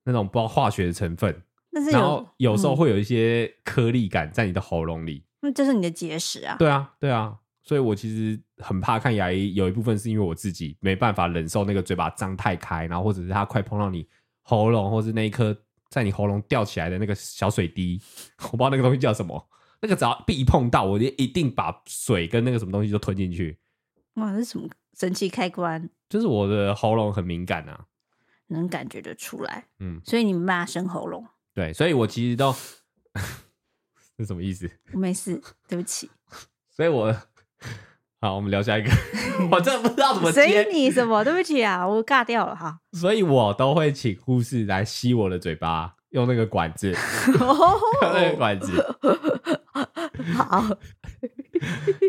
[0.03, 1.41] 那种不知道化学的成分，
[1.71, 6.57] 但是然后有时候会有一些颗粒感在你的喉咙里，那这是你的结石啊？
[6.59, 14.07] 对啊，对啊，所以我其实很怕看牙医，有一部分是因为我自己没办法忍受那个嘴巴张太开，然后或者是它快碰到你
[14.41, 15.55] 喉咙，或是那一颗
[15.89, 18.01] 在你喉咙吊起来的那个小水滴，
[18.43, 19.49] 我不知道那个东西叫什么。
[19.79, 23.59] 那个只要一碰到，我就一定把水跟那个什么东西都吞进去。
[24.15, 25.87] 哇，这是什么神奇开关？
[26.09, 27.85] 就是我的喉咙很敏感啊，
[28.47, 29.67] 能感觉得出来。
[29.77, 31.27] 嗯，所以你妈生喉咙。
[31.53, 32.51] 对，所以我其实都
[34.17, 34.67] 是什么意思？
[34.93, 36.09] 我没事，对不起。
[36.75, 37.15] 所以我
[38.27, 38.91] 好，我们聊下一个。
[39.49, 40.41] 我真的不知道怎么接。
[40.41, 41.23] 所以你什么？
[41.23, 42.77] 对不起啊，我尬掉了哈。
[42.91, 46.91] 所以我都会请护士来吸我的嘴巴，用那个管子，
[47.39, 48.99] 用那个管子。
[50.35, 50.61] 好，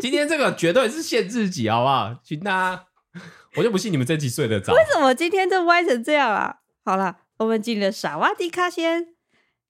[0.01, 2.13] 今天这个绝对是限制级，好不好？
[2.21, 2.85] 请大家，
[3.55, 4.73] 我就不信你们这集睡得着。
[4.73, 6.57] 为什么今天就歪成这样啊？
[6.83, 9.07] 好了，我们进了傻瓦迪卡先。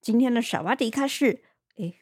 [0.01, 1.43] 今天的傻瓦迪卡是，
[1.77, 1.93] 哎，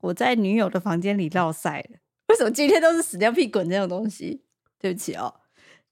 [0.00, 2.00] 我在女友的房间里落塞了。
[2.30, 4.44] 为什么今天都是屎尿屁滚这种东西？
[4.78, 5.34] 对不起哦。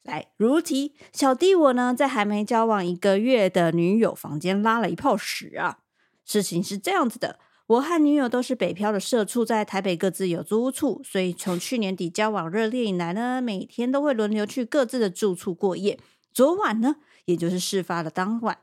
[0.04, 5.78] 来，如题，小弟我呢，在还没交往一个月的女友房间拉了一泡屎啊。
[6.24, 7.40] 事情是这样子的。
[7.66, 15.98] 我和女友都是北漂的社畜，在台北各自有租屋处，所以从去年底交往热恋以来呢，每天都会轮流去各自的住处过夜。
[16.32, 18.58] 昨晚呢，也就是事发的当晚，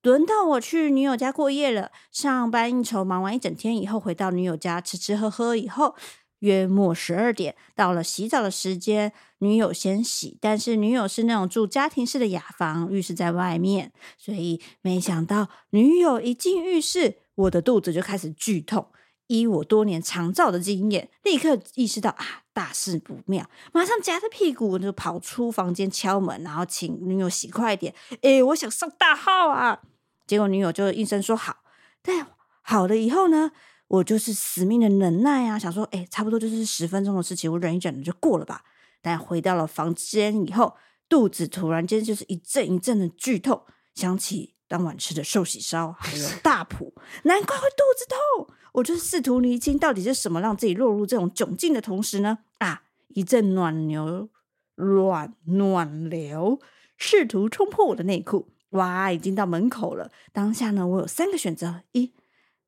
[0.00, 1.90] 轮到我去女友家过夜了。
[2.12, 5.96] 上班应酬忙完一整天以后，回到女友家吃吃喝喝以后，
[6.40, 17.18] 约莫十二点到了洗澡的时间，女友先洗，但是女友是那种住家庭式的雅房，浴室在外面，所以没想到女友一进浴室。
[17.36, 18.88] 我的肚子就开始剧痛，
[19.26, 27.94] 依我多年长照的经验，立刻意识到啊，大事不妙，马上夹着屁股就跑出房间敲门，然后请女友洗快点。
[28.22, 29.82] 哎，我想上大号啊！
[30.26, 31.58] 结果女友就应声说好。
[32.00, 32.26] 但
[32.62, 33.52] 好了以后呢，
[33.88, 38.62] 我就是死命的忍耐啊，想说哎，差不多就是十分钟的事情，我忍一忍就过了吧。
[39.00, 40.74] 但回到了房间以后，
[41.08, 43.62] 肚子突然间就是一阵一阵的剧痛，
[43.94, 44.54] 想起。
[44.68, 48.48] 当晚吃的寿喜烧，还有 大补，难怪会肚子痛。
[48.72, 54.28] 我就试图厘清到底是什么让自己落入这种窘境的同时呢，啊，一阵暖流，
[54.74, 56.58] 暖暖流
[56.96, 58.48] 试图冲破我的内裤。
[58.70, 60.10] 哇，已经到门口了。
[60.32, 62.12] 当下呢，我有三个选择：一，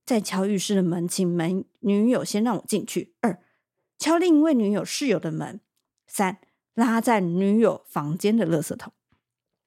[0.09, 3.43] 再敲浴室的门，请门女友先让我进去；二，
[3.99, 5.59] 敲另一位女友室友的门；
[6.07, 6.39] 三，
[6.73, 8.95] 拉在女友房间的垃圾桶。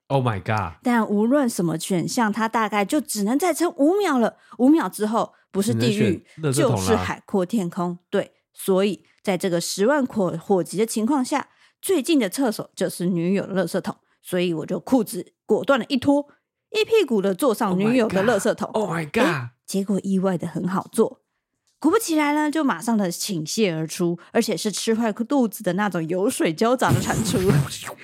[0.07, 0.79] Oh my god！
[0.81, 4.37] 但无论什么选项，它大概就只能再撑五秒了。
[4.57, 7.99] 五秒之后，不是地狱就是海阔天空。
[8.09, 13.95] 对，所以在这个十万火火急的情况下，最近的厕所就是女友的垃圾桶。
[14.23, 16.27] 所以我就裤子果断的一脱，
[16.71, 18.67] 一屁股的坐上女友的垃圾桶。
[18.71, 21.21] Oh oh my god 结果意外的很好做，
[21.79, 27.37] 果不其然呢，就马上的倾泻而出，而且是吃坏肚子的那种油水交杂的产出。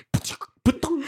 [0.64, 1.02] 不动。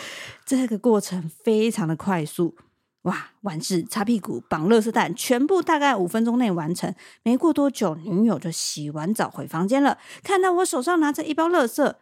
[0.45, 2.57] 这个过程非常的快速，
[3.05, 3.29] 哇！
[3.41, 6.95] 完事擦屁股、绑垃圾袋，全部大概五分钟内完成。
[7.23, 11.95] 没过多久，女友就洗完澡回房间了，看到我手上拿着一包垃圾。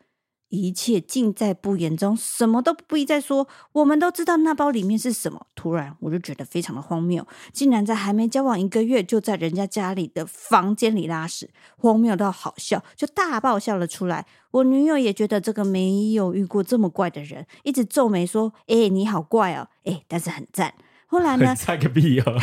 [0.49, 3.46] 一切尽在不言中，什么都不必再说。
[3.72, 5.46] 我们都知道那包里面是什么。
[5.55, 14.26] 突然，我就觉得非常的荒谬，竟然在还没交往一个月，就在人家家里的房间里拉屎，荒谬到好笑，就大爆笑了出来。
[14.51, 20.72] 我女友也觉得这个没有遇过这么怪的人，一直皱眉说：“哎、欸，你好怪哦，哎、欸，但是很赞。”
[21.11, 21.55] 后来呢？
[21.55, 22.38] 赞个屁哦！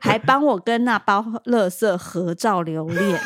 [0.00, 3.20] 还帮我跟那包垃圾合照留念，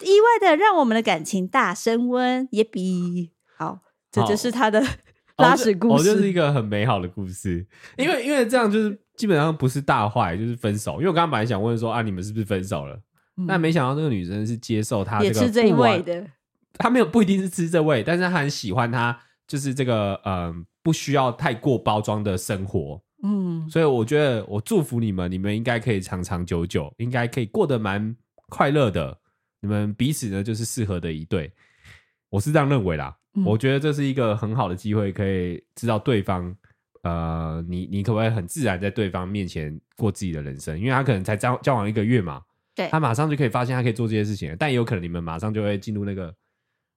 [0.00, 3.30] 意外的让我们的感情大升温，也比。
[3.56, 3.78] 好，
[4.10, 4.82] 这就是他的
[5.38, 6.10] 拉屎故事。
[6.10, 7.66] 哦，就是一个很美好的故事。
[7.96, 10.94] 因为因为这样就是基本上不是大坏，就是分手。
[10.94, 13.00] 因为我刚刚本来想问说啊，你们是不是分手了？
[13.36, 16.26] 嗯、但没想到那个女生是接受他这个也吃这一味的。
[16.74, 23.02] 他没有不一定是吃这味，但是他很喜欢他，就是这个嗯、呃，不需要太过包装的生活。
[23.22, 28.14] 嗯，所以我觉得我祝福你们，你们应该可以长长久久，应该可以过得蛮
[28.48, 29.16] 快乐的。
[29.60, 31.52] 你们彼此呢，就是适合的一对。
[32.30, 33.16] 我是这样认为啦。
[33.34, 36.54] 嗯我觉得这是一个很好的机会，可以知道对方，
[37.02, 40.78] 呃，你你可不可以很自然在对方面前过自己的人生？
[40.78, 42.42] 因为他可能才交交往一个月嘛，
[42.74, 46.34] 对他马上就可以发现他可以做这些事情，但也有可能你们马上就会进入那个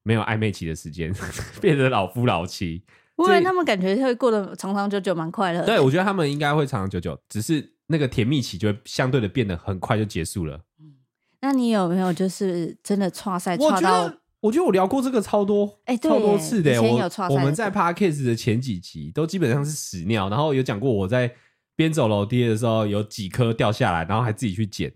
[0.03, 1.13] 没有暧昧期的时间，
[1.61, 2.83] 变成老夫老妻。
[3.15, 5.65] 我以为他们感觉会过得长长久久，蛮快乐的。
[5.65, 10.59] 对，我觉得他们应该会长长久久，只是那个甜蜜期就会相对的变得很快就结束了。
[11.39, 21.33] 那你有没有就是真的跨赛我觉挫到得，我觉得我聊过这个超多，哎对超多次的我我们在 Podcast 的前几集都基本上是屎尿，然后有讲过我在
[21.75, 24.93] 边走楼梯的时候有几颗掉下来，然后还自己去捡。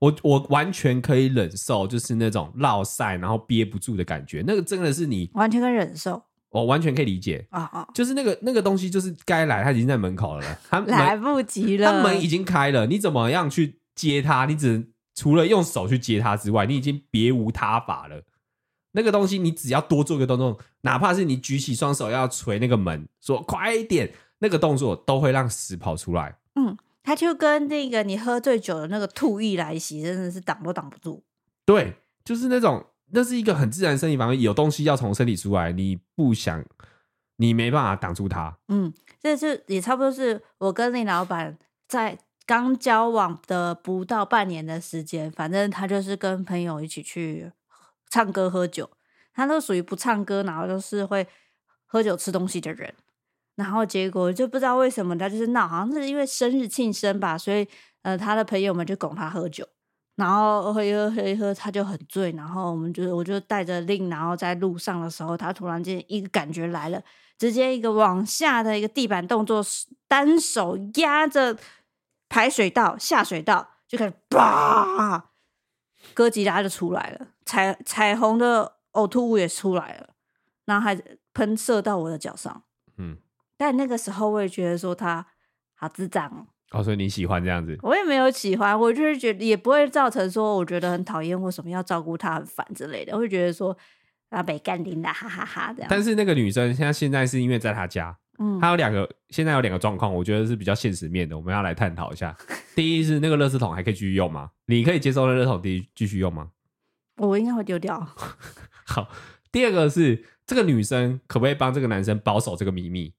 [0.00, 7.46] 我我完全可以忍受，就是那种落赛然后憋不住的感觉，那个真的是你完全可以忍受我完全可以理解。
[7.50, 14.46] 啊啊，就是那个那个东西，就是该来，他已经在门口了，他来不及了，他门已经开了，你怎么样去接他？
[14.46, 18.24] 你只能除了用手去接他之外，你已经别无他法了。
[18.92, 26.38] 那个东西，你只要多做一个动作，哪怕是你举起双手要捶那个门，说快一点，那个动作都会让屎跑出来。
[26.56, 31.22] 嗯，他就跟那个你喝醉酒的那个吐意来袭，真的是挡都挡不住。
[31.64, 36.64] 对，就是那种，那是一个很自然生理反应，有东西要从身体出来，你不想，
[37.36, 38.58] 你没办法挡住它。
[38.68, 47.52] 嗯，这是也差不多是我跟林老板在刚交往的不到半年的时间，反正他就是跟朋友一起去
[48.10, 48.90] 唱歌喝酒，
[49.32, 51.26] 他都属于不唱歌，然后就是会
[51.86, 52.92] 喝酒吃东西的人。
[53.56, 57.66] 然后结果就不知道为什么他就是闹，好像是因为生日庆生吧，所以
[58.02, 59.66] 呃他的朋友们就拱他喝酒，
[60.16, 67.02] 然后喝一喝喝一喝他就很醉，然后我们就我就带着令，然后在路上的时候，他突然间一个感觉来了，
[67.38, 69.62] 直接一个往下的一个地板动作，
[70.08, 71.56] 单手压着
[72.30, 75.29] 排水道下水道就开始叭，
[76.14, 80.10] 哥吉拉就出来了，彩彩虹的呕吐物也出来了，
[80.64, 81.00] 然后还
[81.32, 82.62] 喷射到我的脚上，
[82.96, 83.16] 嗯，
[83.56, 85.26] 但那个时候我也觉得说他
[85.74, 86.46] 好智障哦。
[86.72, 87.76] 哦，所以你喜欢这样子？
[87.82, 93.76] 我也没有喜欢，我就是觉得也不会造成说我觉得很讨厌或什么要照顾他很烦之类的，我会觉得说
[94.28, 95.88] 啊被干定的哈哈哈这样。
[95.90, 102.34] 但是那个女生现在现在是因为在她家，嗯，它有两个，现在有两个状况，我觉得是比较现实面的，我们要来探讨一下。
[102.74, 104.50] 第一是那个垃圾桶还可以继续用吗？
[104.66, 106.50] 你可以接受那垃圾桶继继续用吗？
[107.18, 108.00] 我应该会丢掉。
[108.86, 109.08] 好，
[109.52, 113.12] 第二个是这个女生可不可以帮这个男生保守这个秘密？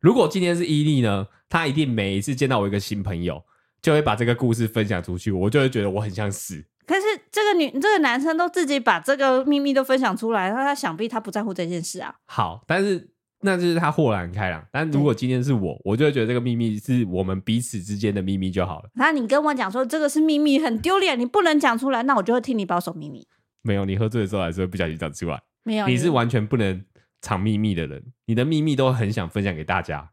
[0.00, 3.42] 如果今天是伊利呢，她一定每一次见到我一个新朋友，
[3.80, 6.62] 就会把这个故事分享出去，我就会觉得我很像死。
[6.84, 12.16] 可是这个女这个男生都自己把这个秘密都分享出来，那他想必他不在乎这件事啊。
[12.26, 13.11] 好，但是
[13.42, 14.64] 那就是他豁然开朗。
[14.70, 18.88] 但如果今天是我，我就会觉得这个秘密是我们彼此之间的秘密就好了。
[18.94, 23.26] 那你跟我讲说这个是秘密，很丢脸，你不能讲出来，那我就会替你保守秘密。
[23.62, 25.40] 没有，你喝醉的时候还是会不小心讲出来。
[25.64, 26.84] 没有，你是完全不能
[27.20, 30.10] 藏秘密的人，你的秘密都很想分享给大家，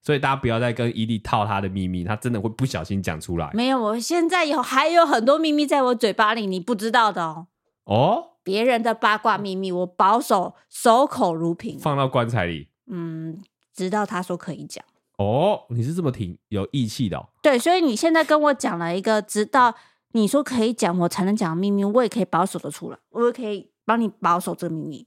[0.00, 3.50] 所以大家不要再跟伊利套他的秘密，他真的会不小心讲出来。
[3.52, 7.48] 没有，我现在有还有很多秘密在我嘴巴里，你不知道的哦。
[7.86, 11.78] 哦，别人的八卦秘密，我保守，守口如瓶。
[11.78, 12.68] 放到棺材里。
[12.88, 14.84] 嗯，直到他说可以讲。
[15.18, 17.28] 哦，你是这么挺有义气的、哦。
[17.40, 19.74] 对，所以你现在跟我讲了一个，直到
[20.12, 25.06] 你说可以讲，我才能讲的秘密，我也可以保守的出来，我也可以帮你保守这个秘密，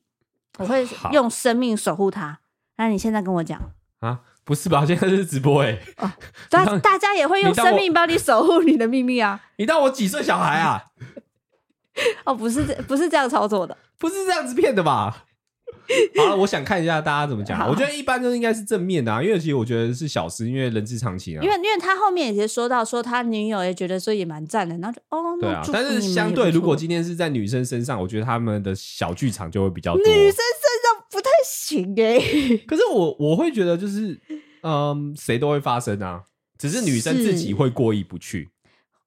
[0.57, 2.39] 我会用生命守护它。
[2.77, 3.61] 那你现在跟我讲
[3.99, 4.21] 啊？
[4.45, 4.83] 不是吧？
[4.83, 5.79] 现在是直播哎、欸。
[5.97, 6.11] 哦，
[6.49, 9.39] 大大家也会用生命帮你守护你的秘密啊。
[9.57, 10.85] 你当我几岁小孩啊？
[12.25, 15.25] 哦，不是，不是这样操作的，不是这样子骗的吧？
[16.17, 17.67] 好了，我想看一下大家怎么讲。
[17.67, 21.43] 我觉得一般都应该是正面的啊，因为其实我觉得是小事，因为人之常情啊。
[21.43, 25.63] 因为因为他后面也是说到说他女友也觉得说也蛮赞的，然后就哦，对啊。
[25.71, 30.03] 但是相对，如果今天是在女生身上，我觉得他们的小剧场就会比较多。
[30.03, 32.57] 女生身上不太行哎、欸。
[32.67, 34.19] 可是我我会觉得就是，
[34.61, 36.23] 嗯，谁都会发生啊，
[36.57, 38.49] 只是女生自己会过意不去，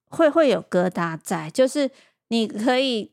[0.09, 1.91] 会会有疙瘩在，就是
[2.33, 3.13] 你可以。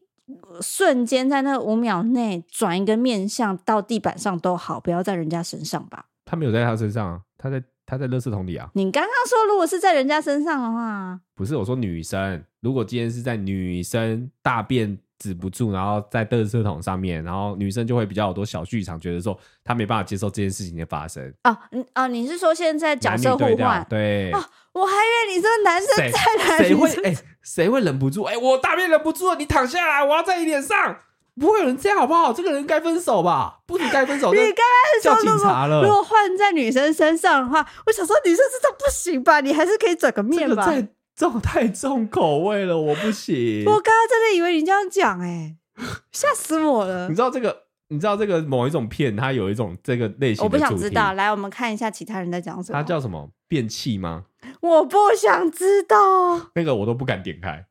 [0.61, 6.05] 瞬间在那五秒内转一个面向到地板上都好，不要在人家身上吧。
[6.23, 8.69] 他没有在他身上啊，他在他在垃圾桶里啊。
[8.75, 21.31] 你刚刚说如果是在人家身上的话，不是我说女生，如果今天是在女生大便止不住，然后在垃圾桶上面，然后女生就会比较有多小剧场，觉得说她没办法接受这件事情的发生。
[21.43, 23.85] 哦，嗯哦，你是说现在角色互换？
[23.89, 24.31] 对。
[24.31, 26.11] 哦，我还以为你说男生在
[26.47, 26.67] 哪里？
[26.69, 26.89] 谁会？
[27.03, 28.23] 哎、欸，谁会忍不住？
[28.23, 30.97] 哎、欸，我大便忍不住了，你躺下来，我要在你脸上。
[31.39, 32.33] 不会有人这样好不好？
[32.33, 33.59] 这个人该分手吧？
[33.65, 35.81] 不止该分手，你刚刚叫警察了。
[35.81, 39.39] 如果换在女生身上的话，我想说女生身上不行吧？
[39.39, 40.65] 你还是可以转个面吧？
[40.65, 40.87] 这个、
[41.19, 43.65] 太重太重口味了，我不行。
[43.65, 47.09] 我刚刚真的以为你这样讲、欸，哎，吓死我了。
[47.09, 51.11] 你知道这个你知道这个某一种片，它有一种这个类型的，我不想知道。
[51.13, 52.79] 来，我们看一下其他人在讲什么。
[52.79, 53.29] 它叫什么？
[53.49, 54.27] 变气吗？
[54.61, 56.51] 我不想知道。
[56.55, 57.65] 那个我都不敢点开。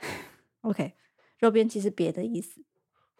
[0.62, 0.94] OK，
[1.40, 2.62] 肉便器是别的意思。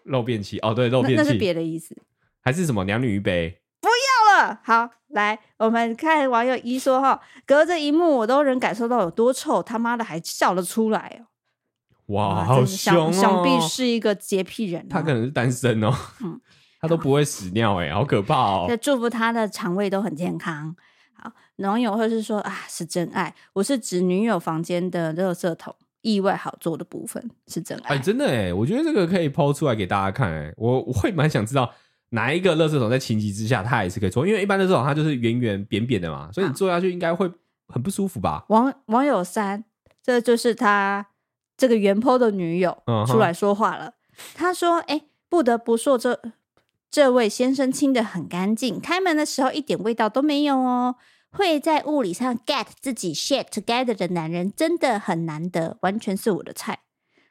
[0.04, 1.94] 肉便器哦，对，肉便器那，是别的意思。
[2.40, 3.60] 还是什么娘女一杯？
[3.80, 4.60] 不要了。
[4.62, 11.26] 好，来，我们看网友一说哈，隔着一幕我都能感受到有多臭，他妈的还笑了出来哦。
[12.06, 13.12] 哇，好凶哦！
[13.12, 15.92] 想必是一个洁癖人，他可能是单身哦。
[16.22, 16.40] 嗯，
[16.80, 18.78] 他都不会屎尿哎，好可怕哦！
[18.80, 20.76] 祝福他的肠胃都很健康。
[21.14, 23.34] 好，网友会是说啊，是真爱。
[23.54, 27.96] 我是指女友房间的垃圾桶，意外好做的部分是真爱。
[27.96, 31.72] 哎，真的哎，我觉得这个可以抛出来给大家看哎，我我会蛮想知道
[32.10, 37.30] 哪一个垃圾桶在情急之下它也是可以做，因为一般的垃圾桶它就是圆圆扁扁的嘛，所以你坐下去应该会
[37.68, 38.44] 很不舒服吧？
[38.48, 39.64] 网网友三，
[40.02, 41.06] 这就是他。
[41.58, 43.94] 这个原 po 的女友出来说话了，
[44.34, 44.58] 她、uh huh.
[44.58, 46.20] 说：“哎，不得不说这
[46.90, 50.96] 这位先生清的很干净，开门的时候一点味道都没有哦。
[51.30, 56.80] 会在物理上 get 自己 shit together 的男人真的很难得，完全是我的菜。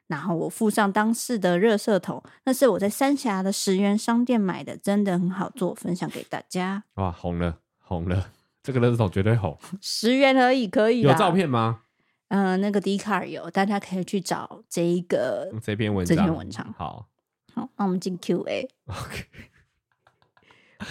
[0.06, 6.84] 然后我附上当时的热色桶，那是我在三峡的十元商店买的，真的很好做，分享给大家。
[6.94, 8.30] 哇，红了红了，
[8.62, 11.82] 这个热色桶绝对红，十元而已，可以有照片吗？”
[12.28, 16.16] 嗯、呃，那个 Dcard 有，大家可以去找这一个这篇文章。
[16.16, 17.06] 这篇文章好，
[17.54, 18.68] 好，那我们进 Q&A。
[18.86, 19.24] OK，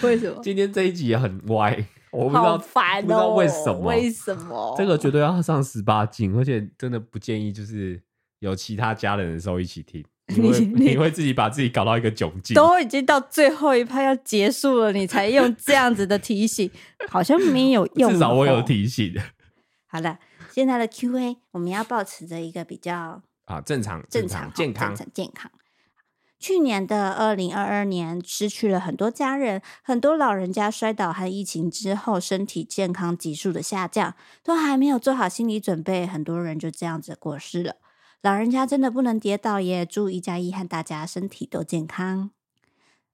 [0.02, 1.86] 为什么今天这一集也很歪？
[2.10, 3.80] 我不知道，烦哦、不知道为什么？
[3.80, 4.74] 为什么？
[4.78, 8.02] 这个绝对要上十八禁，而且真的不建议就是
[8.40, 12.54] 有其他家人的时候一起听， 你会你，你会自己把自己搞到一个窘境。
[12.54, 16.70] 都已经到最后一趴要结束了，你才用这样子的提醒，
[17.08, 18.12] 好像没有用。
[18.12, 19.14] 至少我有提醒。
[19.86, 20.18] 好了。
[20.52, 25.50] 现在的 Q&A，我们要保持着一个比较啊正常、正常、健康、健康。
[26.38, 37.76] 去年的二零二二年，失去了很多家人，很多老人家摔倒和疫情之后身体健康急速的下降，都还没有做好心理准备，很多人就这样子过世了。
[38.26, 39.86] 老人家真的不能跌倒耶！
[39.86, 42.32] 祝一加一和大家身体都健康。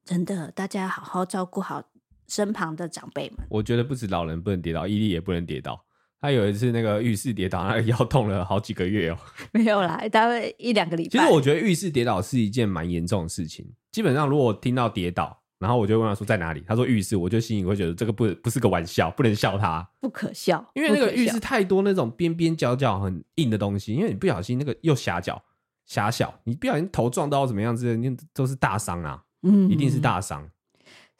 [0.02, 1.82] 真的，大家好好照顾好
[2.26, 3.46] 身旁的长辈们。
[3.50, 5.84] 我觉得不止老人不能跌倒，伊利也不能跌倒。
[6.18, 9.18] 他有一次那个浴室跌倒，那个腰痛了好几个月哦。
[9.52, 11.10] 没有啦，大概一两个礼拜。
[11.10, 13.70] 其实我觉得浴室跌倒是一件蛮严重的事情。
[13.90, 20.68] 基本上，如果听到跌倒，然后我就问他说在哪里，他说浴室，我就心里会觉得这个不不是个玩笑，不能笑他，不可笑。
[20.74, 25.40] 因为那个浴室太多那种边边角角很硬的东西，因为你不小心那个又狭角
[25.86, 30.50] 狭小，你不小心头撞到怎么样子，那都是大伤啊，嗯，一定是大伤。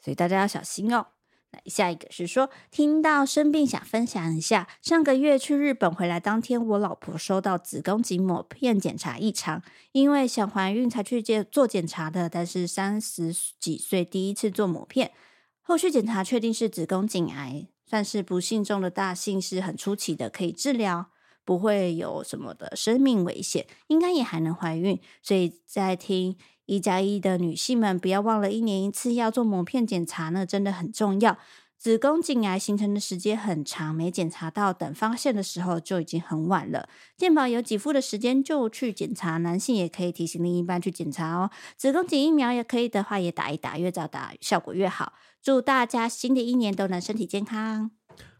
[0.01, 1.07] 所以大家要小心哦。
[1.65, 4.67] 下一个是说，听到生病想分享一下。
[4.81, 15.11] 上个月去日本回来当天，我老婆收到子宫颈抹片检查异常，因为想怀孕才去做检查的，但是三十几岁第一次做抹片，
[15.61, 21.07] 后续检查确定是子宫颈癌，算是不幸中的大幸，是很初期的，可以治疗，
[21.45, 24.99] 不会有什么的生命危险，应该也还能怀孕。
[25.21, 26.37] 所以在听。
[26.65, 31.37] 一加一的女性们，不要忘了，一年一次要做抹片检查呢，真的很重要。
[31.77, 36.87] 子宫颈癌形成的时间很长，没检查到，等发现的时候就已经很晚了。
[37.17, 41.49] 健保有给付的时间就去检查，男性也可以提醒另一半去检查哦。
[41.75, 45.11] 子宫颈疫苗也可以的话，也打一打，越早打效果越好。
[45.41, 47.91] 祝大家新的一年都能身体健康。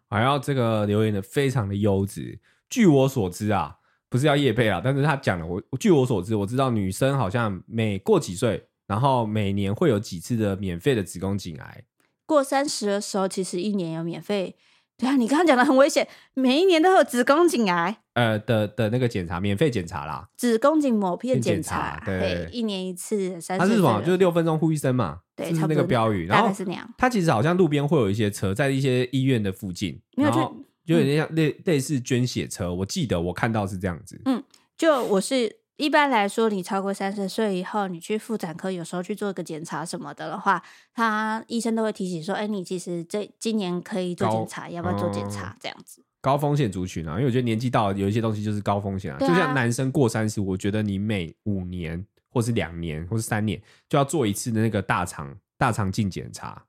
[0.09, 2.39] 还要这个留言的非常的优质。
[2.69, 3.79] 据我所知啊。
[4.13, 11.83] 不是要业配啊，但是他讲了，我据我所知，我知道女生好像每过几岁，然后每年会有几次的免费的子宫颈癌。
[12.27, 14.55] 过三十的时候，其实一年有免费。
[14.99, 18.03] 对啊，你刚刚讲的很危险，每一年都有子宫颈癌。
[18.13, 23.41] 呃的的那个检查，免费检查啦，子宫颈抹片检查，对，对，一年一次。
[23.41, 23.59] 三十。
[23.59, 23.99] 它是什么？
[24.01, 26.27] 就是六分钟呼一声嘛，对，是那个标语。
[26.27, 26.53] 然后
[26.99, 30.43] 它其实好像路边会有一些车，在一些医院的附近，然后。
[30.43, 34.21] 就有点像类类似捐血车，我记得我看到是这样子。
[34.25, 34.43] 嗯，
[34.77, 40.61] 就我是一般来说，你超过三十岁以后，你去妇产科有时候去做一个检查什么的的话，
[40.93, 46.03] 他医生都会提醒说：“哎、欸，你其实这今年可以做检查，要不要做检查？”这样子。
[46.21, 49.17] 高风险族群啊，因为我觉得年纪到了，有一些东西就是高风险啊。
[49.19, 56.63] 啊就像男生过三十，我觉得你每五年或是两年或是三年就要做一次的那个大肠大肠镜检查。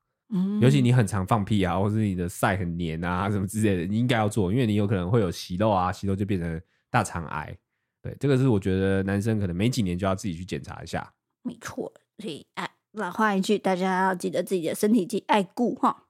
[0.60, 6.60] 尤其你很常放屁啊，或是你的塞很黏啊，什么之类的，你应该要做，因为你有可能会有息肉啊，息肉就变成
[6.90, 7.56] 大肠癌。
[8.02, 11.12] 对，这个是我觉得男生可能没几年就要自己去检查一下。
[11.42, 16.04] 没错，所以哎，老话一句，大家要记得自己的身体，记爱顾哈。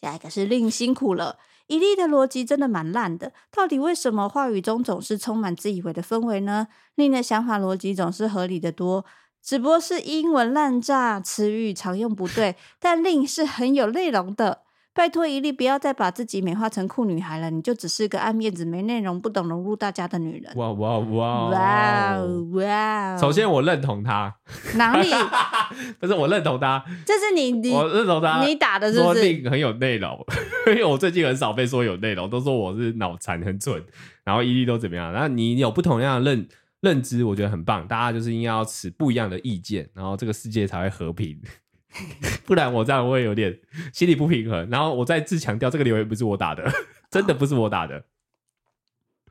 [0.00, 6.68] 下一个是令辛苦了，伊利的逻辑真的蛮烂的，到底为什么话语中总是充满自以为的氛围呢？
[6.94, 9.04] 令的想法逻辑总是合理的多。
[9.42, 14.62] 只不过是英文烂炸，词语常用不对，但令是很有内容的。
[14.92, 20.52] 拜托一粒，不要再把自己美化成酷女孩了，你就只是个爱面子、没内容、不懂融入大家的女人。
[20.56, 23.16] 哇哇哇哇哦哇！
[23.16, 24.34] 首先， 我认同他。
[24.74, 25.08] 哪里？
[26.00, 28.44] 不是我认同他，这是你你我认同他。
[28.44, 29.20] 你打的是不是？
[29.20, 30.26] 说令很有内容，
[30.66, 33.80] 因为我最近很少被说有内容，都说我是脑残很蠢，
[34.24, 35.12] 然后一粒都怎么样？
[35.12, 36.48] 然后你有不同样的认
[36.80, 37.86] 认知，我觉得很棒。
[37.86, 41.40] 大家就是应该要持不一样的意见，然后这个世界才会和平。
[42.46, 43.58] 不然我这样会有点
[43.92, 44.68] 心理不平衡。
[44.70, 46.70] 然后我再次强调，这个留言不是我打的，
[47.10, 48.04] 真的不是我打的。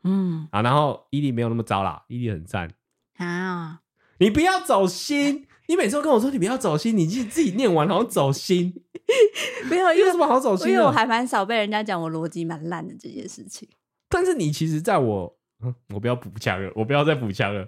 [0.04, 2.70] 嗯啊，然后伊利没有那么糟啦，伊利很赞
[3.18, 3.82] 啊。
[4.20, 8.84] 你不要走心，你每次都跟我说你不要走心，你自己自己念完好像走心，
[9.70, 10.72] 没有，有什么好走心的？
[10.74, 13.68] 因为我还蛮少被人家讲我逻辑蛮烂的这件事情。
[14.10, 17.68] 但是你其实在我，嗯，我不要补枪了，我不要再补枪了。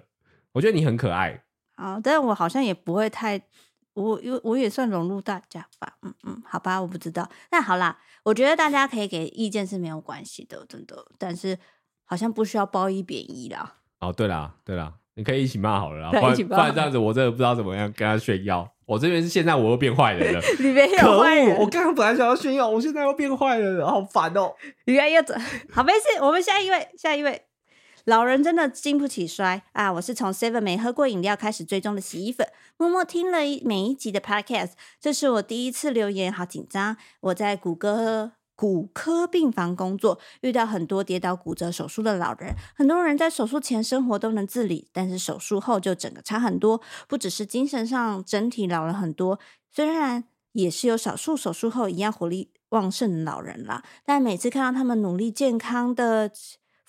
[0.52, 1.42] 我觉得你很可爱。
[1.76, 3.40] 好，但是我好像也不会太。
[3.94, 7.28] 我因为我也算融入大家吧，嗯嗯，好吧，我不知道。
[7.50, 10.96] 那好啦，我觉得大家可以给意见是没有关系的，真的。
[11.18, 11.58] 但是
[12.06, 13.74] 好像不需要褒义贬义啦。
[14.00, 16.16] 哦，对啦，对啦，你可以一起骂好了啦，不
[16.54, 18.66] 然这样子我真的不知道怎么样跟他炫耀。
[18.86, 24.54] 我这边是现在我又变坏人了， 你没有坏人，我刚刚本来想要炫耀，我现在又变坏人了，好烦哦。
[24.86, 25.38] 你看又怎？
[25.70, 27.42] 好，没事，我们下一位，下一位。
[28.04, 29.92] 老人真的经不起摔啊！
[29.92, 34.72] 我是从 Seven 没喝过饮料开始追踪的洗衣粉，默默听了每一集的 Podcast。
[35.00, 36.96] 这是我第一次留言，好紧张。
[37.20, 42.54] 我在骨科骨科病房工作，遇到很多跌倒骨折手术的老人。
[42.74, 49.38] 很多人在手术前生活都能自理，但是手术后就整个差很多，不只是精神上，整体老了很多。
[49.70, 56.32] 虽然也是有少数手术后一样活力旺盛的老人啦，但每次看到他们努力健康的。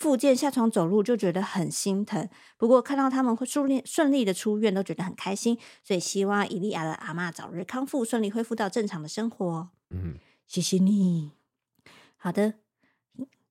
[0.03, 2.27] 复健下床走路就觉得很心疼，
[2.57, 5.57] 不过看到他们会顺利顺利的出院，都觉得很开心。
[5.81, 9.69] 所以希望伊利亚的阿嬷早日康复，顺利恢复到正常的生活。
[9.91, 11.31] 嗯，谢谢你。
[12.17, 12.55] 好的，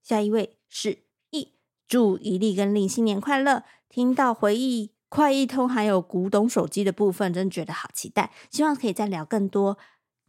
[0.03, 0.98] 下一位是
[1.30, 1.55] 一
[1.88, 3.64] 祝伊利跟令新年快乐。
[3.88, 8.30] 听到回忆快易通还有古董手机的部分，真觉得好期待。
[8.50, 9.78] 希望可以再聊更多。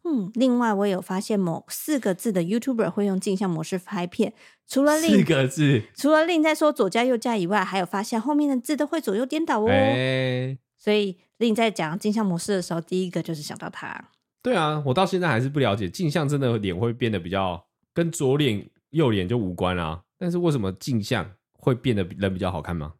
[0.06, 4.34] 嗯，另外我有发现某四个字的 YouTuber 会用镜像模式拍片，
[4.66, 9.66] 除了令四个字，除了令在说左加右加以外，还有发现后面的字都会左右颠倒哦。
[9.68, 14.10] 欸、所以令在讲镜像模式的时候，第一个就是想到他。
[14.42, 20.02] 对啊，我到现在还是不了解镜像真的脸会变得比较跟左脸右脸就无关啊。
[20.18, 22.94] 但是为什么镜像会变得人比较好看吗？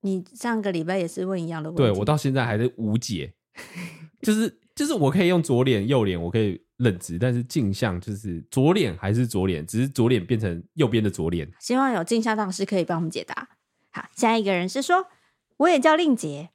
[0.00, 3.34] 你上个礼拜也是问一样的问题，对，我到现在还是无解，
[4.22, 4.58] 就是。
[4.80, 11.46] 就是我可以用左脸、右脸，我可以认直，但是镜像就是左脸还是左脸，只是左脸变成右边的左脸。
[11.58, 13.50] 希望有镜像大师可以帮我们解答。
[13.90, 15.04] 好，下一个人是说，
[15.58, 16.48] 我也叫令杰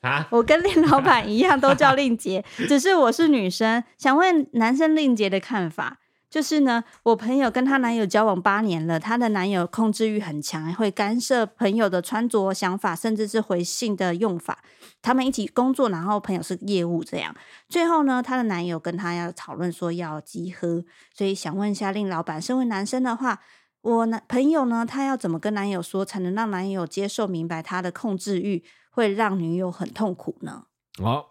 [0.00, 5.98] 啊，我跟令老板一样都叫 令杰，只是我是女生，想问男生令杰的看法。
[6.28, 14.62] 就是呢，我朋友跟她男友交往八年了，她的男友控制欲很强，会干涉朋友的穿着、想法，甚至是回信的用法。
[15.00, 17.34] 他们一起工作，然后朋友是业务这样。
[17.68, 23.40] 最后呢，她的男友跟她要讨论说要集合，所以想问一下令老板，身为男生的话，
[23.82, 30.64] 我男朋友呢，他要怎么跟男友说，才能让男友接受、明白他的控制欲会让女友很痛苦呢？
[30.98, 31.26] 哦，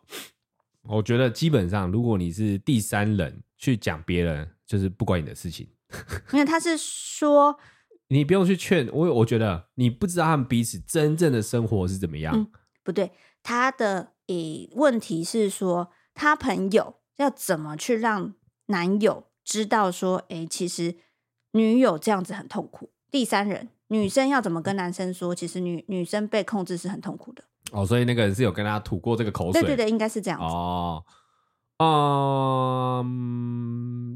[0.83, 4.54] 我觉得基本上，如果你是第三人去讲别人。
[4.65, 5.67] 就是不关你的事情，
[6.33, 7.57] 因为他是说，
[8.07, 9.13] 你不用去劝我。
[9.15, 12.35] 我觉得你不知道他们彼此真正的生活是怎么样。
[12.35, 12.47] 嗯、
[12.83, 13.11] 不对，
[13.43, 18.33] 他的诶问题是说，他朋友要怎么去让
[18.67, 20.95] 男友知道说，诶，其实
[21.51, 22.91] 女友这样子很痛苦。
[23.11, 27.43] 第三人女生要怎么跟男生说，其实女女生被控制是很痛苦的。
[27.71, 29.61] 哦，所以那个人是有跟他吐过这个口水。
[29.61, 30.45] 对对对，应该是这样子。
[30.45, 31.03] 哦。
[31.77, 33.03] 嗯，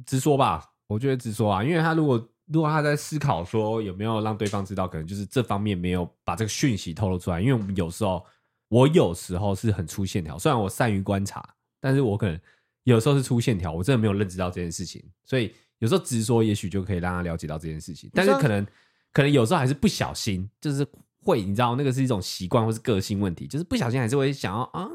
[0.05, 7.41] 直说吧，我觉得直说啊，因为他如果如果他在思考说有没有让对方知道，可能就是这方面没有把这个讯息透露出来。
[7.41, 8.25] 因为我们有时候，
[8.69, 11.43] 我有时候是很粗线条，虽然我善于观察，
[11.81, 12.39] 但是我可能
[12.85, 15.03] 有时候是粗线条，我真的没有认知到这件事情。
[15.25, 18.09] 所以有时候直说，也许就可以让他了解到这件事情。
[18.13, 18.65] 但是可能
[19.11, 20.87] 可能有时候还是不小心，就是
[21.21, 24.87] 会你知道那个是一种习惯或是个性问题，就是不小心还是会想要啊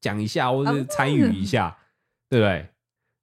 [0.00, 1.76] 讲一下或是参与一下。
[2.34, 2.68] 对不对？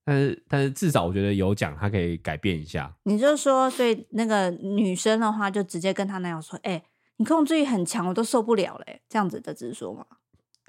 [0.06, 2.96] 但是但是至少我觉得有讲，他可以改变一下。
[3.04, 6.84] 你就说，所以那个女生的话，就直接跟她男友说：“哎、欸，
[7.18, 10.06] 你控制欲很强，我都受不了嘞。”这样子的直说嘛。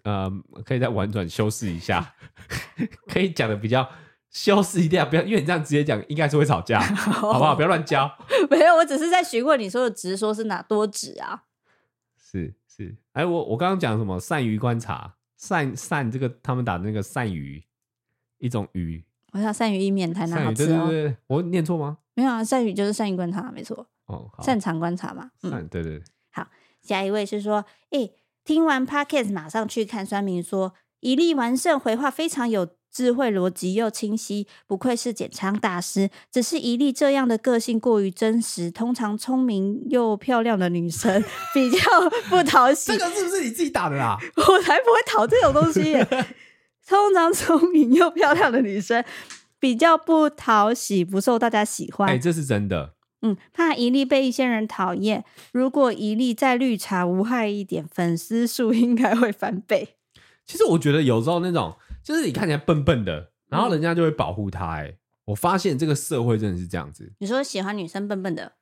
[0.02, 0.28] 呃，
[0.64, 2.14] 可以再婉转修饰一下，
[3.06, 3.88] 可以讲的比较
[4.30, 7.54] 修饰一点，不要因为你这样直接讲，应该是会吵架， 好不好？
[7.54, 8.10] 不要乱教。
[8.50, 11.44] 没有，我只是在询问你说的直说是哪多直啊？
[12.18, 14.18] 是是，哎，我我刚刚讲什么？
[14.18, 15.14] 善于观察。
[15.38, 17.60] 善善这个他们打的那个鳝鱼，
[18.42, 19.02] 一种鱼。
[19.32, 20.88] 我知道鳝鱼意面台南好，吃哦。
[20.88, 21.96] 对对对，我念错吗？
[22.12, 25.30] 没有啊，鳝鱼就是善于观察，没错，哦，好擅长观察嘛。
[25.42, 26.02] 嗯，鳝，对对对，
[26.82, 28.12] 下一位是说，诶，
[28.44, 30.04] 听完 Podcast 马上去看。
[30.04, 36.10] 酸明说，一粒完胜，回话非常有智慧，逻辑又清晰，不愧是减仓大师。
[36.30, 41.22] 只是一粒这样的个性过于真实，通常聪明又漂亮的女生
[41.54, 41.78] 比较
[42.28, 42.92] 不讨喜。
[42.92, 44.18] 这个是不是你自己打的啦？
[44.36, 46.06] 我才不会讨这种东西耶。
[46.92, 49.02] 通常聪明又漂亮的女生
[49.58, 52.06] 比较不讨喜，不受大家喜欢。
[52.06, 52.92] 哎、这是真的。
[53.22, 55.24] 嗯，怕一力被一些人讨厌。
[55.52, 59.96] 如果一力再绿茶无害一点，粉丝数应该会翻倍。
[60.44, 61.74] 其实我觉得有时候那种，
[62.04, 64.82] 就是你看起来笨笨的，然后人家就会保护他、欸。
[64.82, 67.10] 哎、嗯，我发现这个社会真的是这样子。
[67.20, 68.52] 你说喜欢女生笨笨的，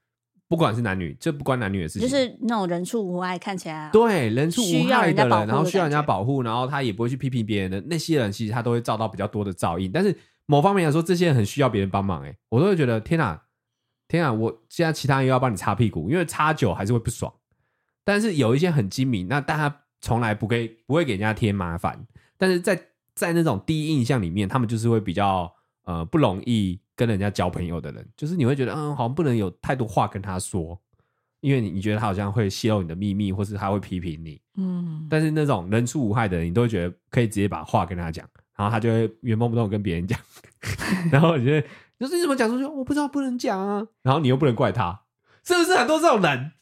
[0.51, 9.92] 不管是男女，这不关男女的事情，就是那种人畜无害，看起来对人畜无害的人，然后需要人家保护，然后他也不会去批评别人的那些人，其实他都会遭到比较多的噪音。
[9.94, 10.12] 但是
[10.46, 12.30] 某方面来说，这些人很需要别人帮忙、欸。
[12.30, 13.40] 哎，我都会觉得天哪！
[14.09, 14.32] 天啊！
[14.32, 17.32] 我现在其他人又要帮你擦屁股，因为擦久还是会不爽。
[18.05, 22.05] 但是有一些很精明，那大家从来不给不会给人家添麻烦。
[22.36, 25.48] 但是在在那种第一印象里面，他们就是会比较
[25.84, 28.07] 呃不容易跟人家交朋友的人。
[28.14, 30.78] 就是你会觉得嗯，好像不能有太多话跟他说，
[31.40, 34.38] 因为你你觉得他好像会泄露你的秘密，或是他会批评你。
[34.59, 35.07] 嗯。
[35.09, 40.20] 但是那种人畜无害的人，你都会觉得可以直接把话跟他讲，然后他就会原封不动跟别人讲，
[41.11, 41.66] 然后你觉得。
[41.98, 42.64] 就是你怎么讲出去？
[42.64, 45.03] 我不知道不能讲啊，然后你又不能怪他，
[45.44, 46.53] 是不是很多这种人？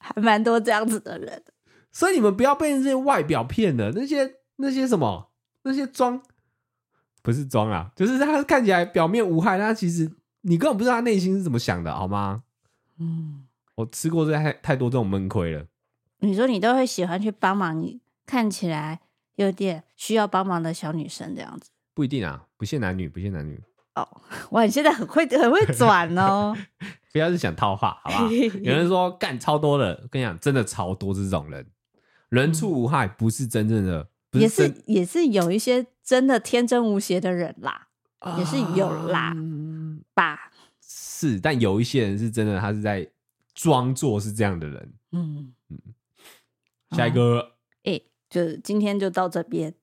[0.00, 1.42] 还蛮多这样子的人，
[1.92, 3.92] 所以你们不要被这些外表骗了。
[3.94, 5.32] 那些那些什么
[5.64, 6.22] 那些装，
[7.26, 10.08] 不是装啊，就是他看起来表面无害，但他其实
[10.42, 12.44] 你根本不知道他内心是怎么想的，好吗？
[13.00, 15.66] 嗯，我吃过这太太多这种闷亏了。
[16.20, 19.00] 你说你都会喜欢去帮忙你看起来
[19.34, 21.68] 有点需要帮忙的小女生这样子？
[21.92, 23.60] 不一定啊，不限男女，不限男女。
[23.96, 24.06] 哦，
[24.52, 24.62] 哇！
[24.62, 26.56] 你现在很会很会转哦，
[27.12, 28.28] 不要是想套话，好不好？
[28.62, 31.66] 有人说干超多的，我跟你讲，真的超多这种人，
[32.28, 34.08] 人畜无害，不是真正的，是
[34.38, 37.88] 也是也是有一些真的天真无邪的人啦，
[38.20, 39.34] 啊、也是有啦，
[40.14, 40.50] 吧？
[40.80, 43.10] 是，但有一些人是真的，他是在
[43.54, 44.92] 装作是这样的人。
[45.12, 45.78] 嗯嗯，
[46.96, 49.74] 下一个，哎、欸，就今天就到这边，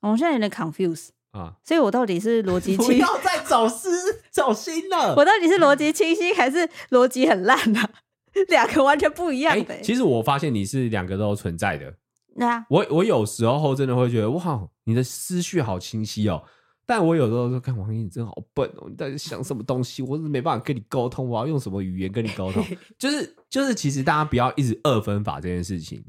[0.00, 1.08] 我现在有点 confuse。
[1.34, 1.56] 啊！
[1.64, 2.92] 所以我到底是逻辑 清晰？
[2.92, 3.88] 不要再走失
[4.30, 5.16] 走心了。
[5.16, 6.58] 我到底是逻辑 清晰还是
[6.90, 7.90] 逻辑很烂呢、啊？
[8.50, 9.82] 两个完全不一样的、欸。
[9.82, 11.92] 其实我发现你是两个都存在的。
[12.36, 16.42] 那、啊、我我有时候真的会觉得哇，你的思绪好清晰哦。
[16.86, 18.86] 但我有时候说，看王英，你真好笨哦！
[18.90, 20.02] 你到底想什么东西？
[20.02, 22.62] 我是没办法跟你沟通，我要用什么语言跟你沟通？
[22.98, 26.04] 就是就是，其实大家不要一直二分法这件事情。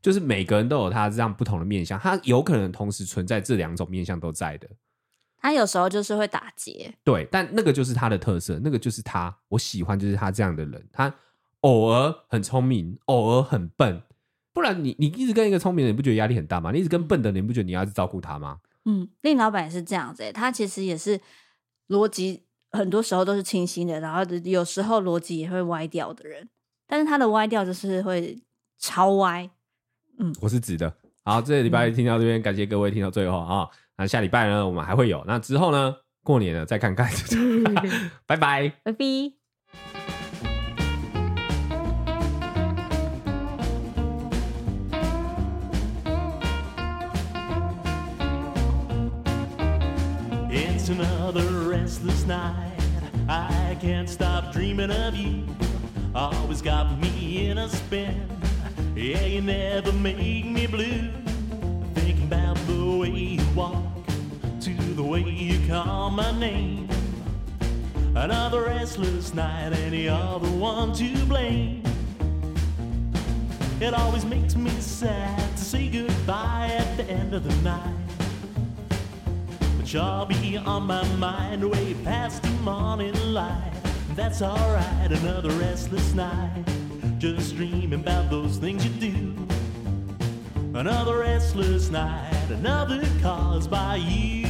[0.00, 4.68] 就是每个人都有他这样不同的面相，他有可能同时存在这两种面相都在的。
[5.40, 10.88] 他有时候就是会打结，对，但那个就是他的特色，那个就是他，我喜欢就是他这样的人。
[10.92, 11.12] 他
[11.60, 14.02] 偶尔很聪明，偶尔很笨，
[14.58, 16.72] 不然你你一直跟一个聪明的人，你不觉得压力很大吗？
[16.72, 18.58] 你一直跟笨的人，你不觉得你要去照顾他吗？
[18.86, 21.20] 嗯，令老板也是这样子、欸，他其实也是
[21.86, 22.42] 逻辑
[22.72, 26.48] 很多时候都是清晰的，然后有时候逻辑也会歪掉的人，
[26.88, 28.36] 但是他的歪掉就是会
[28.80, 29.48] 超歪。
[30.18, 30.92] 嗯，我是直的。
[31.24, 33.68] 好，这个礼拜听到这边，感谢各位听到最后啊。
[33.96, 35.22] 那下礼拜呢，我们还会有。
[35.24, 35.94] 那之后呢，
[36.24, 37.08] 过年了再看看。
[38.26, 40.17] 拜拜，拜拜。
[58.98, 61.10] Yeah, you never make me blue.
[61.94, 63.84] Thinking about the way you walk,
[64.60, 66.88] to the way you call my name.
[68.16, 71.82] Another restless night, any other one to blame.
[73.80, 78.07] It always makes me sad to say goodbye at the end of the night.
[79.90, 83.72] Be on my mind way past the morning light.
[84.14, 86.62] That's alright, another restless night
[87.16, 89.34] just dreaming about those things you do.
[90.74, 94.46] Another restless night, another caused by you.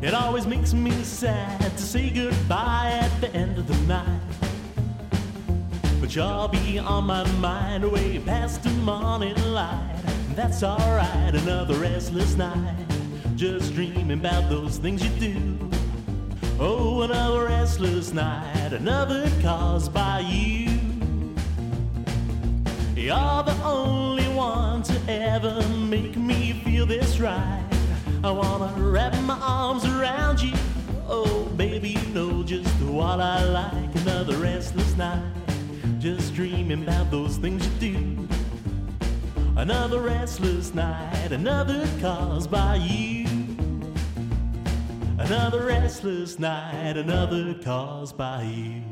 [0.00, 1.61] It always makes me sad
[1.92, 4.20] say goodbye at the end of the night.
[6.00, 10.00] But you'll be on my mind way past the morning light.
[10.34, 12.86] That's alright, another restless night
[13.36, 15.70] just dreaming about those things you do.
[16.58, 20.70] Oh, another restless night, another caused by you.
[22.96, 27.68] You're the only one to ever make me feel this right.
[28.24, 30.54] I wanna wrap my arms around you.
[31.14, 33.94] Oh, baby, you know just what I like.
[33.96, 35.22] Another restless night,
[35.98, 38.28] just dreaming about those things you do.
[39.58, 43.26] Another restless night, another caused by you.
[45.18, 48.91] Another restless night, another caused by you.